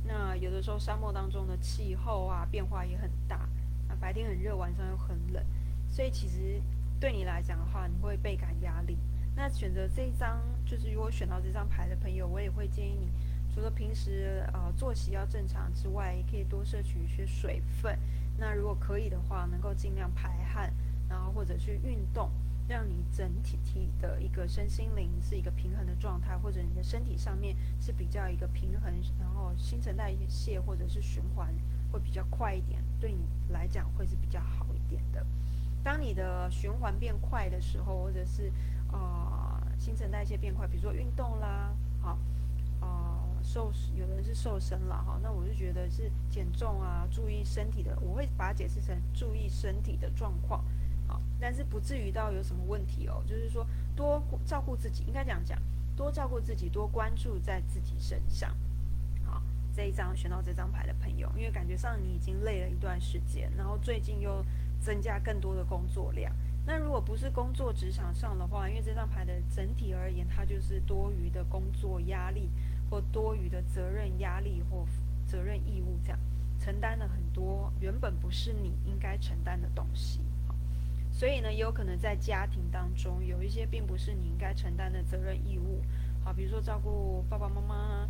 [0.05, 3.49] 那有的时候沙漠当中的气候啊变化也很大，
[3.89, 5.43] 那白天很热，晚上又很冷，
[5.89, 6.61] 所以其实
[7.01, 8.99] 对你来讲的话，你会倍感压力。
[9.35, 13.11] 那选择这一张，就是如果选到这张牌的朋友，我也会建议你，
[13.53, 17.99] 除了平时呃作息要正常之外，也可以多摄取一些水分。
[18.39, 20.73] 那如果可以的话，能够尽量排汗，
[21.09, 22.31] 然后或者去运动。
[22.69, 31.55] 让你整体体的一个身心灵是一个平衡的状态，或者你的身体上面是比较一个平衡，然后新陈代谢或者是循环
[31.93, 35.25] 会比较快一点，对你来讲会是比较好一点的。
[35.85, 38.53] 当你的循环变快的时候，或者是
[38.91, 42.19] 呃新陈代谢变快，比如说运动啦，好，
[42.81, 50.65] 呃瘦，有的人是瘦身了哈，那我就觉得是减重啊，注意身体的，我会把它解释成注意身体的状况。
[51.07, 53.23] 好，但是不至于到有什么问题哦。
[53.27, 55.61] 就是说，多照顾自己，应该这样讲，
[55.97, 58.55] 多照顾自己，多关注在自己身上。
[59.25, 59.43] 好，
[59.73, 64.45] 这一张选到这张牌的朋友，因为感觉上你已经累了一段时间，然后最近又
[64.81, 66.35] 增加更多的工作量。
[66.67, 72.51] 那如果不是工作职场上的话，因为这张牌的整体而言，它就是多余的工作压力
[72.91, 74.85] 或多余的责任压力或
[75.25, 76.19] 责任义务，这样
[76.59, 80.21] 承担了很多原本不是你应该承担的东西。
[81.17, 85.81] 所以呢，也有可能在家庭当中有一些并不是你应该承担的责任义务，
[86.23, 88.07] 好，比如说照顾爸爸妈妈，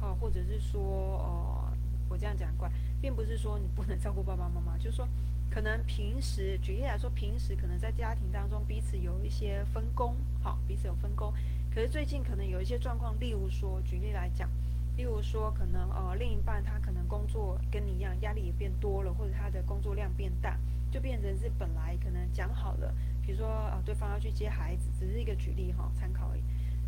[0.00, 1.70] 好，或者是说，哦，
[2.08, 5.06] 我这样讲怪，并不是说你不能照顾爸爸妈妈，就是说，
[5.50, 11.30] 可能平时举例来说，平时可能在家庭当中彼此有一些分工，好，彼此有分工，
[11.74, 14.48] 可是最近可能有一些状况，例如说，举例来讲，
[14.96, 20.56] 例如说，可能呃，另一半他可能工作跟你一样，压力也变多了，或者他的工作量变大。
[20.96, 26.40] 就变成是本来可能讲好了，比如说啊，对方要去接孩子，只是一个举例哈，参考而已。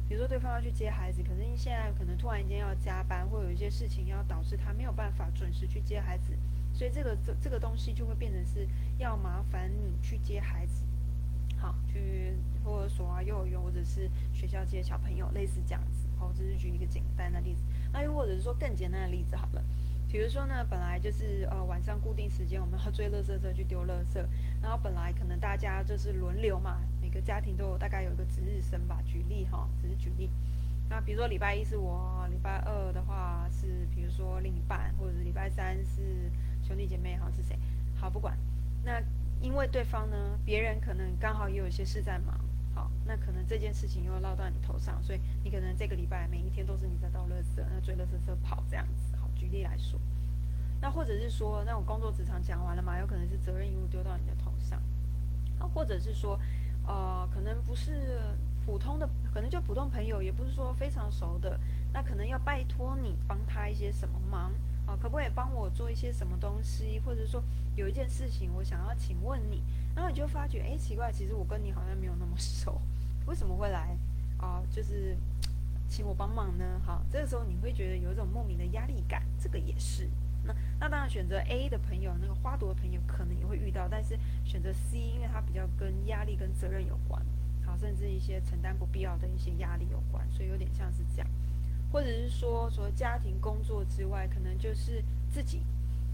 [0.08, 6.32] 比如说对方要去接孩子，可是现在可能突然间要加班，或有一些事情要导致他没有办法准时去接孩子，
[6.72, 8.66] 所以这个这这个东西就会变成是
[8.96, 10.84] 要麻烦你去接孩子，
[11.58, 12.32] 好，去
[12.64, 16.08] 托儿所啊、幼儿园或者是学校接小朋友，类似这样子。
[16.16, 17.62] 好，这是举一个简单的例子。
[17.92, 19.62] 那又或者是说更简单的例子好了。
[20.10, 24.24] 比如说呢，本来就是呃晚上固定时间我们要追垃圾车去丢垃圾，
[24.62, 30.30] 然后本来可能大家就是轮流嘛，每个家庭都有大概有一个值日生吧，举例哈，只是举例。
[30.88, 36.30] 那比如说礼拜一是我，礼拜二的话是比如说另一半，或者是礼拜三是
[36.62, 37.58] 兄弟姐妹哈是谁？
[37.94, 38.34] 好不管。
[38.82, 39.02] 那
[39.42, 42.34] 因为对方呢，别人可能刚好也有一些事在忙，
[42.74, 49.17] 好，那可能这件事情又落到你头上，所以你可能这个礼拜每一天都是你在倒垃圾，那追垃圾车跑这样子。
[49.38, 49.98] 举例来说，
[50.80, 54.82] 那或者是说，那我工作职场讲完了嘛，有可能是责任义务丢到你的头上，
[55.58, 56.38] 那，或者是说，
[56.86, 58.20] 呃，可能不是
[58.66, 61.58] 普通的，可能就普通朋友，也不是说非常熟的，
[61.92, 64.52] 那可能要拜托你帮他一些什么忙，
[64.86, 67.42] 啊，可不可以帮我做一些什么东西，或者说
[67.76, 69.62] 有一件事情我想要请问你，
[69.94, 72.80] 然后你就发觉，哎，奇怪，其实我跟你好像没有那么熟，
[73.26, 73.96] 为什么会来
[74.38, 74.62] 啊？
[74.70, 75.16] 就是。
[75.88, 76.80] 请我帮忙呢？
[76.84, 80.08] 好，这个时候你会觉得有一种莫名的压力感，这个也是。
[80.44, 87.20] 那那当然选择 A 的朋友，那个花朵的朋友可能也会遇到，但是选择 C，因为它比较跟压力跟责任有关，
[87.64, 91.28] 好，甚至一些承担不必要的一些压力有关，所以有点像是这样。
[91.90, 95.62] 或者是说，除了家庭工作之外，可能就是自己，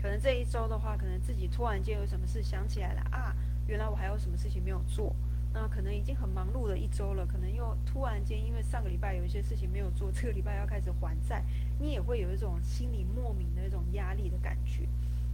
[0.01, 3.35] 可能这一周的话，可能自己突然间有什么事想起来了啊，
[3.67, 5.15] 原来我还有什么事情没有做。
[5.55, 11.45] 那可能已经很忙碌了一周了，可能又突然间因为上个礼拜有一些事情没有做，这个礼拜要开始还债，
[11.79, 14.83] 你也会有一种心里莫名的一种压力的感觉。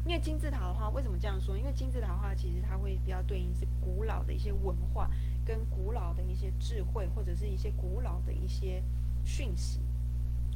[0.05, 1.57] 因为金字塔的话，为什么这样说？
[1.57, 5.11] 因为金字塔的话，其实它会比较对应是古老的一些文化，
[5.43, 8.83] 跟古老的一些智慧，或者是一些古老的一些
[9.25, 9.81] 讯息，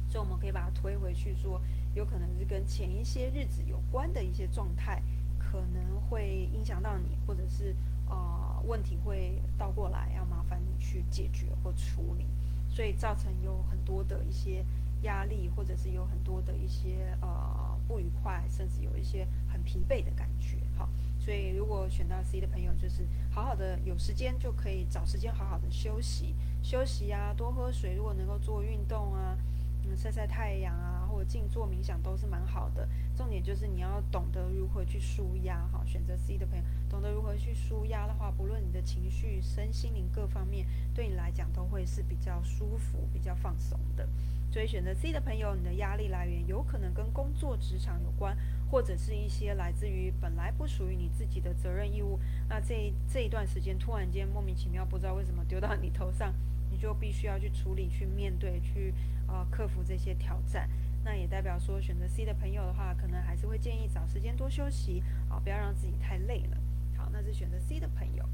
[0.07, 1.59] 所以我们可以把它推回去说，
[1.95, 5.01] 有可能是跟前一些日子有关的一些状态，
[5.39, 7.75] 可能会影响到你，或者是。
[8.07, 12.25] 呃，问题会倒过来，要麻烦你去解决或处理，
[12.67, 14.65] 所以造成有很多的一些
[15.03, 20.57] 压力，或者是有很多的一些呃不愉快，甚至有一些很疲惫的感觉。
[20.77, 20.89] 好，
[21.19, 29.37] 所以如果选到 C 的朋友，就是好好的有时间就可以找时间好好的休息，休息啊，多喝水，如果能够做运动啊，
[29.85, 30.94] 嗯，晒晒太阳啊。
[31.15, 32.87] 或静坐冥想都是蛮好的。
[33.15, 35.81] 重点就是你要懂得如何去舒压哈。
[35.85, 44.05] 选择 C 的朋友，懂得如何去舒压的话，不论你的情绪、身心灵各方面，对你来讲都会是比较舒服、比较放松的。
[44.51, 48.37] 所以选择 C 的朋友，你的压力来源有可能跟工作职场有关，
[48.69, 52.19] 或者是一些来自于本来不属于你自己的责任义务。
[52.49, 56.33] 那这这一段时间突然间莫名其妙不知道为什么丢到你头上，
[56.69, 58.93] 你就必须要去处理、去面对、去
[59.27, 60.69] 呃克服这些挑战。
[61.05, 66.57] 那也代表说选择 C 的朋友的话，可能还是会建议找时间多休息，啊，不要让自己太累了。
[66.97, 68.27] 好，那是选择 C 的朋友。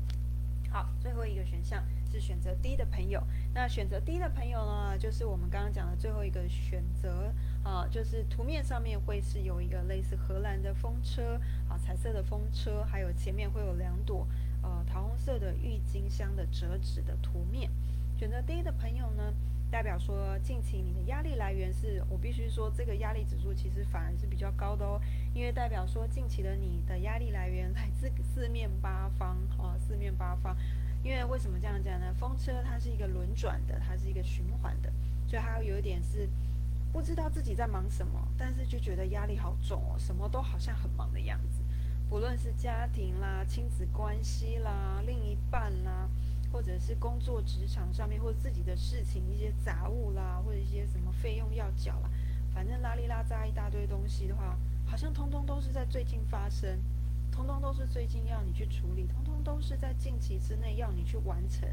[0.69, 3.21] 好，最后一个选项是选择 D 的朋友。
[3.53, 14.25] 那选择 D 的朋友呢，就是我们刚刚讲的最后一个选择啊，就是图面上面会是有一个类似荷兰的风车啊，彩色的风车，还有前面会有两朵
[14.61, 17.69] 呃桃红色的郁金香的折纸的图面。
[18.17, 19.33] 选择 D 的朋友呢？
[19.71, 24.99] 代表说，近期你的压力来源是我必须说，这个压力指数其实反而是比较高的哦，
[25.33, 30.55] 因为代表说，近期的你的压力来源来自四面八方，哦，四面八方。
[31.03, 32.13] 因为为什么这样讲呢？
[32.19, 34.91] 风车它是一个轮转的，它是一个循环的，
[35.25, 36.29] 所以它有一点是
[36.91, 41.63] 不知道自己在忙什么，但是就觉得压力好重哦，什么都好像很忙的样子，
[42.09, 46.07] 不论是家庭啦、亲子关系啦、另一半啦。
[46.51, 52.09] 或者是工作职场上面，或者自己的事情一些杂物啦，或者一些什么费用要缴啦，
[52.53, 56.79] 反正拉里拉扎一大堆东西的话，好像通通都是在最近发生，
[57.31, 61.67] 通通都是最近要你去处理，通通都是在近期之内要你去完成。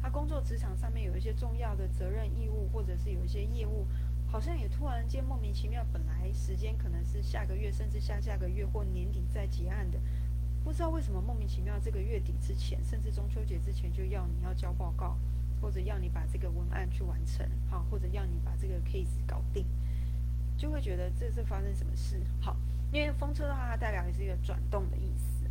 [0.00, 3.86] 他工作职场上面有一些重要的责任义务，或者是有一些业务，
[4.26, 10.00] 好像也突然间莫名其妙，本来时间可能是下个月，甚至下下个月或年底再结案的。
[10.64, 15.18] 不知道为什么莫名其妙，这个月底之前，甚至中秋节之前就要你要交报告，
[15.60, 19.66] 或者要你把这个文案去完成，好，或者要你把这个 case 搞定，
[20.56, 22.20] 就会觉得这是发生什么事？
[22.40, 22.56] 好，
[22.92, 25.44] 因为风车的话，它代表的是一个转动的意思。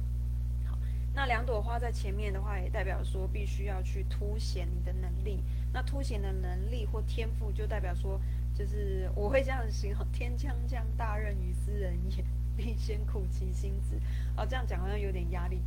[0.65, 0.77] 好，
[1.13, 5.43] 那两朵花在前面的话，也代表说必须要去凸显你的能力。
[5.73, 8.19] 那凸显的能力或天赋，就代表说，
[8.53, 12.23] 就是我会这样形容：天将降大任于斯人也。
[12.61, 13.95] 必先苦其心志，
[14.37, 15.59] 哦，这样讲好像有点压力。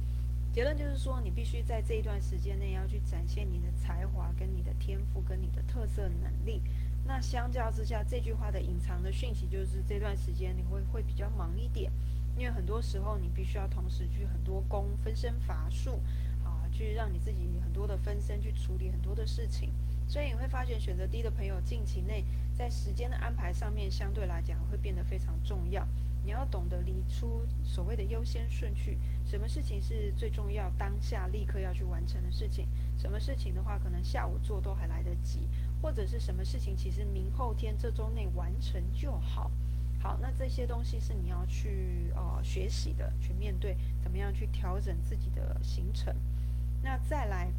[0.52, 6.62] 结论就是说，你必须在这一段时间内要去展现你的才华、跟你的天赋、跟你的特色能力。
[7.04, 11.90] 那相较之下，这句话的隐藏的讯息就是这段时间你会会比较忙一点，
[12.38, 15.98] 因为很多时候你必须要同时去很多工分身乏术，
[16.44, 19.70] 啊，去让你自己很多的分身去处理很多的事情。
[20.06, 22.24] 所以你会发现，选择低的朋友近期内
[22.56, 25.84] 在时间的安排上面，相对来讲会变得非常重要。
[26.24, 32.66] 你要懂得理出所谓的优先顺序，什么事情是最重要，当下立刻要去完成的事情，
[32.96, 35.46] 什么事情的话，可能下午做都还来得及，
[35.82, 39.50] 或者是什么事情其实明后天这周内完成就好。
[40.00, 46.14] 好，那这些东西是你要去呃学习的，去面对，怎么样去调整自己的行程。
[46.82, 47.52] 那再来，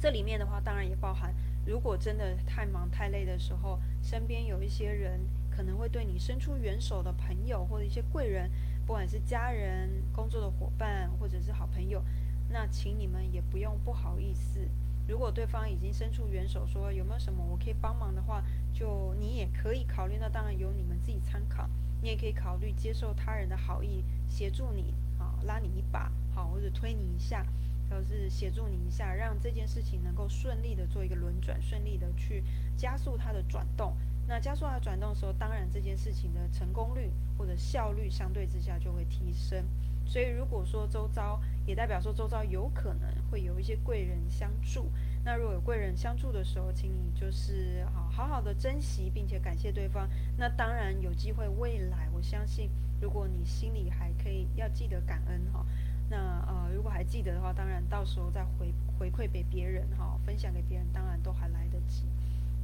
[0.00, 1.32] 这里面的话，当然也包含，
[1.64, 5.20] 如果真的太忙太累的时候，身边有一些人。
[5.54, 8.50] 可能会对你伸出援手的朋友或者一些贵人，
[8.84, 12.02] 不管是家人、工作的伙伴或者是好朋友，
[12.48, 14.68] 那请你们也不用不好意思。
[15.06, 18.42] 如果对方已经伸出援手，说有没有什么我可以帮忙的话，
[18.72, 20.16] 就你也可以考虑。
[20.18, 21.68] 那当然由你们自己参考，
[22.00, 27.46] 你也可以考虑接受他人的好意，协助你啊，拉你一把，好或者推你一下，
[27.90, 32.42] 就是协助你一下，让这件事情能够顺利的做一个轮转，顺利的去
[32.76, 33.94] 加速它的转动。
[34.34, 37.08] 那加速它转动的时候，当然这件事情的成功率
[37.38, 39.64] 或者效率相对之下就会提升。
[40.04, 44.90] 所以如果说周遭也代表说周遭有可能会有一些贵人相助，
[45.24, 50.10] 那如果有贵人相助的时候，请你就是好好好的珍惜，并且感谢对方。
[50.36, 52.68] 那当然有机会未来，我相信
[53.00, 55.64] 如果你心里还可以要记得感恩哈，
[56.10, 56.16] 那
[56.48, 62.02] 呃如果还记得的话，当然到时候再回回馈给别人哈，分享给别人，当然都还来得及。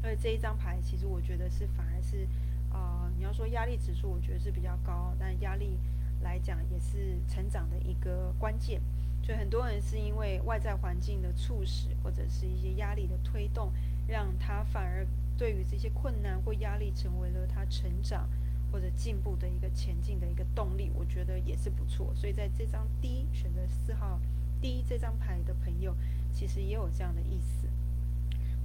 [0.01, 2.27] 所以这一张牌，其实我觉得是反而是，
[2.73, 5.79] 啊，你要说压力指数，我觉得是比较高，但压力
[6.23, 8.81] 来讲也是成长的一个关键。
[9.23, 13.71] 所以很多人是因为外在环境的促使，或者是一些压力的推动，
[14.07, 18.27] 让他反而对于这些困难或压力成为了他成长
[18.73, 20.91] 或者进步的一个前进的一个动力。
[20.95, 22.15] 我觉得也是不错。
[22.15, 24.19] 所以在这张 D 选择四号
[24.63, 25.95] D 这张牌的朋友，
[26.33, 27.69] 其实也有这样的意思。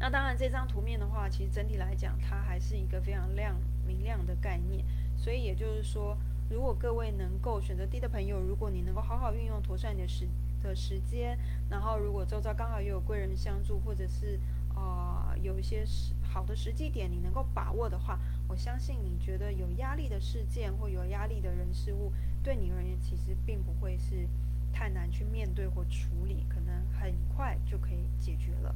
[0.05, 3.55] 那当然，这张图面的话，其实整体来讲，它还是一个非常亮
[3.87, 4.85] 明亮的概念。
[5.17, 6.15] 所以也就是说，
[6.47, 10.27] 如果各位能够选择低的朋友，如果你能够好好运用妥善你的时
[10.61, 11.35] 的时间，
[11.71, 14.39] 然后如果周遭刚好又有贵人相助，或者是
[14.75, 24.27] 啊有一些实好的时机点，你能够把握的话，我相信你觉得有压力的事件或有压力的人事物，对你而言其实并不会是
[24.71, 28.74] 太难去面对或处理，可能很快就可以解决了。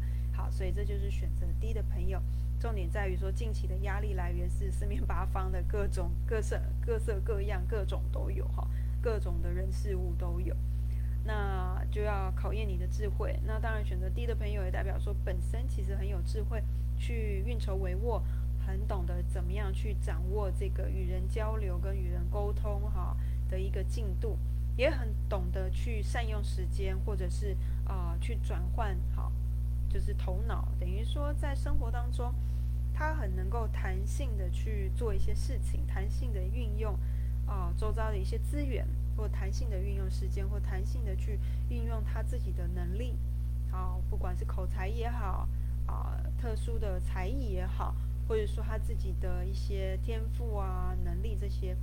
[0.60, 2.22] 所以这就是选择 D 的朋友。
[2.60, 8.68] 重点在于说，近期的压力来源是四面八方的各种各色、各色各样、各种都有哈，
[9.02, 10.54] 各种的人事物都有。
[11.24, 13.40] 那就要考验你的智慧。
[13.46, 16.62] 那当然，选择 D 的朋友也代表说，本身其实很有智慧，
[16.98, 18.22] 去运筹帷幄，
[18.60, 23.16] 很懂得怎么样去掌握这个与人交流跟与人沟通哈
[23.48, 24.38] 的一个进度，
[24.76, 27.56] 也很懂得去善用时间，或者是
[27.86, 29.32] 啊去转换好。
[29.90, 32.34] 就是头脑，等于说在生活当中，
[32.94, 36.94] 他很能够弹性的去做一些事情，弹性的运用
[37.48, 38.88] 啊周遭的一些资源，
[39.18, 43.16] 或弹性的运用时间，或弹性的去运用他自己的能力，
[43.72, 45.48] 好，不管是口才也好，
[45.88, 47.96] 啊，特殊的才艺也好，
[48.28, 51.76] 或者说他自己的一些天赋啊、能力这些，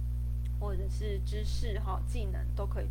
[0.61, 2.87] 或者是知识哈、技能都可以，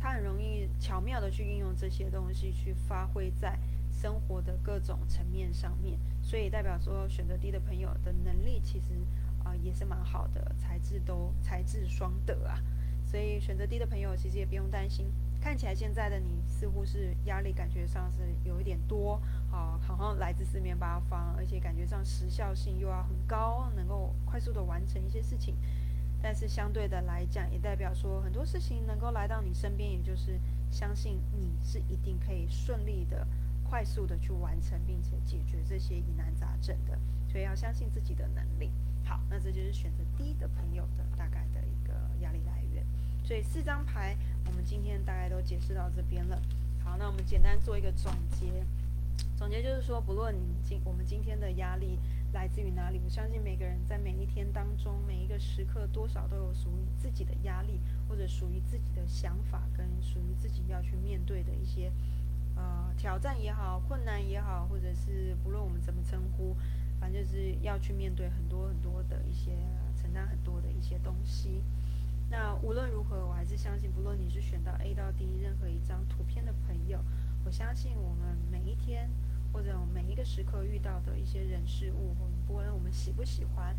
[0.00, 3.58] 他很容易巧妙的去运用这些东西去发挥在。
[4.06, 8.94] 生活的各种层面上面，所以代表说选择 D 的朋友的能力其实
[9.42, 12.56] 啊也是蛮好的，才智都才智双得啊。
[13.04, 25.56] 所以选择 D 的朋友其实也不用担心，看起来现在的你似乎是压力感觉上是有一点多啊，好像来自四面八方，而且感觉上时效性又要很高，能够快速的完成一些事情。
[26.22, 30.38] 但是相对的来讲，也代表说很多事情能够来到你身边，也就是
[30.70, 33.26] 相信你是一定可以顺利的。
[33.68, 36.98] 快速的去完成并且解决这些疑难杂症的，
[37.28, 38.70] 所以要相信自己的能力。
[39.04, 42.84] 好，那这就是选择 D 的朋友的大概的一个压力来源。
[43.24, 46.40] 所以四张牌我们今天大概都解释到这边了。
[46.82, 48.64] 好，那我们简单做一个总结。
[49.36, 51.98] 总结就是说，不论你今我们今天的压力
[52.32, 61.90] 来自于哪里，我相信每个人在每一天当中每一个时刻多少都有属于自己的压力，或者属于自己的想法跟属于自己要去面对的一些。
[62.56, 66.56] 呃，挑战也好，困难也好，或者是不论我们怎么称呼，
[66.98, 69.52] 反正就是要去面对很多很多的一些
[69.94, 71.62] 承担很多的一些东西。
[72.28, 76.98] 那无论如何，我还是相信，不论你是选到 A 到 D 任何一张图片的朋友，
[77.44, 79.08] 我相信我们每一天
[79.52, 83.76] 或者每一个时刻遇到的一些人事物，不论我们喜不喜欢，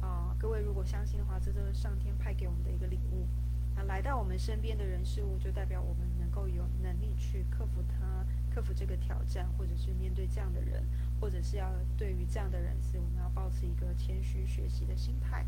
[0.00, 3.26] 啊，各位如果相信的话，这都是上天派给我们的一个礼物。
[3.74, 8.01] 那来到我们身边的人事物，就代表我们能够有能力去克服它，
[8.52, 10.82] 克服这个挑战，或者是面对这样的人，
[11.20, 15.46] 或者是要对于这样的人事，我们要保持一个谦虚学习的心态，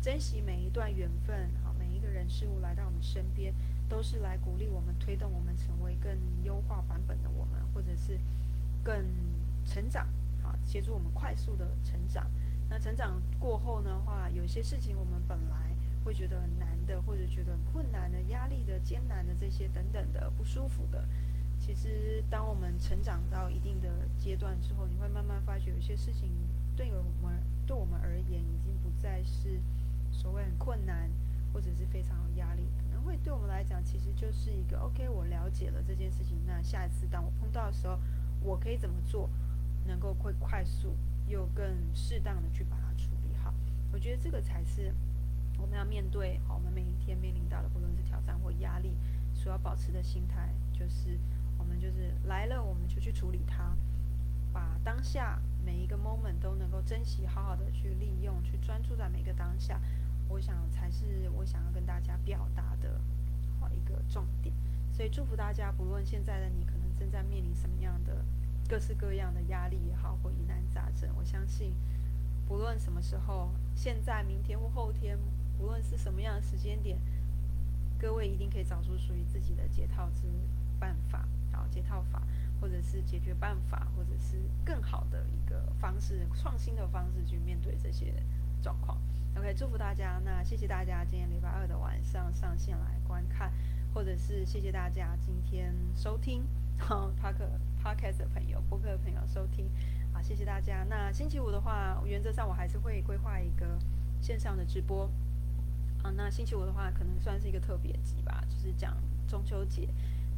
[0.00, 3.52] 珍惜每一段缘分，好，每一个人事物来到我们身边，
[3.88, 6.10] 都是来鼓励我们，推动我们成为更
[6.42, 8.18] 优化版本的我们，或者是
[8.82, 9.04] 更
[9.66, 10.06] 成长，
[10.42, 12.26] 好，协助我们快速的成长。
[12.68, 15.70] 那成长过后的话，有些事情我们本来。
[16.02, 21.06] 会觉得很难的，或者觉得很困难的、压力的、艰难的这些等等的不舒服的，
[21.72, 26.28] 其实当我们成长到一定的阶段之后，你会慢慢发觉，有些事情
[26.74, 29.60] 对我们对我们而言，已经不再是
[30.10, 31.08] 所谓很困难，
[31.52, 38.00] 或者是非常有压力，可能会对我们来讲，其实就是一个 OK，我了解了这件事情，那下一次当我碰到的时候，
[38.42, 39.30] 我可以怎么做，
[39.86, 40.96] 能够会快速
[41.28, 41.64] 又更
[41.94, 43.54] 适当的去把它处理好？
[43.92, 44.92] 我觉得这个才是。
[45.56, 48.96] 我们要面对好，我们每一天面临到的，不论是挑战或压力，
[49.32, 51.18] 所要保持的心态，就是
[51.80, 53.74] 就是来了，我们就去处理它，
[54.52, 59.80] 把当下每一个 moment 都能够珍惜，好好的去利用，去专注在每个当下。
[60.28, 63.00] 我想才是我想要跟大家表达的
[63.58, 64.54] 好一个重点。
[64.92, 68.24] 所以祝福大家，不论现在的你可能正在面临什么样的
[68.68, 71.74] 各式各样的压力也好，或疑难杂症，我相信
[72.46, 75.18] 不论什么时候，现在、明天或后天。
[75.58, 76.98] 无论是什么样的时间点，
[77.98, 80.22] 各位一定可以找出属于自己的解套之
[80.78, 81.28] 办法，
[81.70, 82.22] 解套法，
[82.60, 88.12] 或者是解决办法，或者是更好的一个方式、创新的方式去面对这些
[88.60, 88.98] 状况。
[89.36, 90.20] OK，祝福大家。
[90.24, 93.52] 那谢谢大家今天礼拜二的晚上上线来观看，
[93.94, 96.42] 或者是谢谢大家今天收听。
[96.80, 97.36] 好，Park
[97.84, 99.70] Podcast 的朋友、播客的朋友收听，
[100.14, 100.82] 好，谢谢大家。
[100.88, 103.78] 那星期五的话，原则上我还是会规划一个
[104.20, 105.04] 线上的直播。
[106.02, 108.96] 啊，那星期五的话，可能算是一个特别集吧，就是讲
[109.28, 109.88] 中秋节。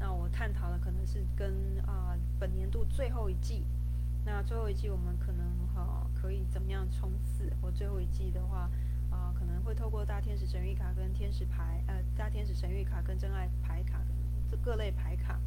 [0.03, 1.55] 那我探讨的可能是跟
[1.87, 3.65] 啊本年度最后一季，
[4.25, 7.53] 那最后一季我们可能哈可以怎么样冲刺？
[7.61, 8.69] 我最后一季的话，
[9.11, 14.01] 啊可能会透过大天使神谕卡跟天使牌，呃大天使神谕卡跟真爱牌卡
[14.51, 15.39] 这各类牌卡，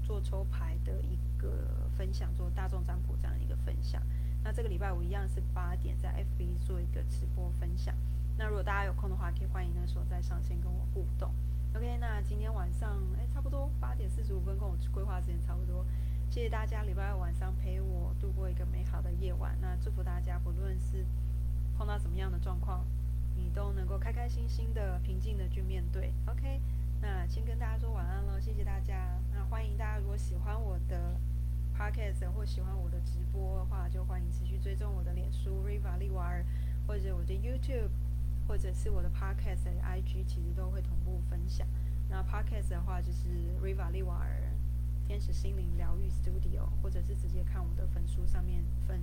[0.00, 4.00] 做抽牌的一个分享，做大众占卜这样一个分享。
[4.44, 7.92] 那这个礼拜五一样是八点在 FB 做一个直播分享。
[8.36, 11.34] 那如果大家有空的话，可以欢迎那时候再上线跟我互动。
[11.74, 15.84] OK，那今天晚上哎，差不多八点四十五分跟我规划时间差不多。
[16.30, 19.56] 谢谢大家礼拜二晚上陪我度过一个美好的夜晚。
[19.60, 21.04] 那祝福大家，不论是
[21.76, 22.84] 碰到什么样的状况，
[23.36, 26.12] 你都能够开开心心的、平静的去面对。
[26.26, 26.60] OK，
[27.00, 29.18] 那先跟大家说晚安了，谢谢大家。
[29.32, 31.16] 那欢迎大家，如果喜欢我的
[31.78, 36.44] Podcast 或喜欢我的直播的话，就欢迎持续追踪我的脸书 Riva 利瓦尔，
[36.86, 37.88] 或者我的 YouTube，
[38.48, 41.68] 或者是我的 Podcast 的 IG，其实都会同步分享。
[42.08, 43.28] 那 Podcast 的话就是
[43.62, 44.42] Riva 利瓦尔。
[45.06, 49.02] 天使心灵疗愈 Studio，或者是直接看我的粉书上面粉，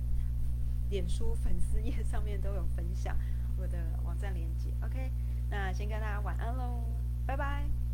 [0.88, 3.16] 脸书粉丝页上面都有分享
[3.58, 4.72] 我的网站链接。
[4.84, 5.10] OK，
[5.50, 6.84] 那先跟大家晚安喽，
[7.26, 7.85] 拜拜。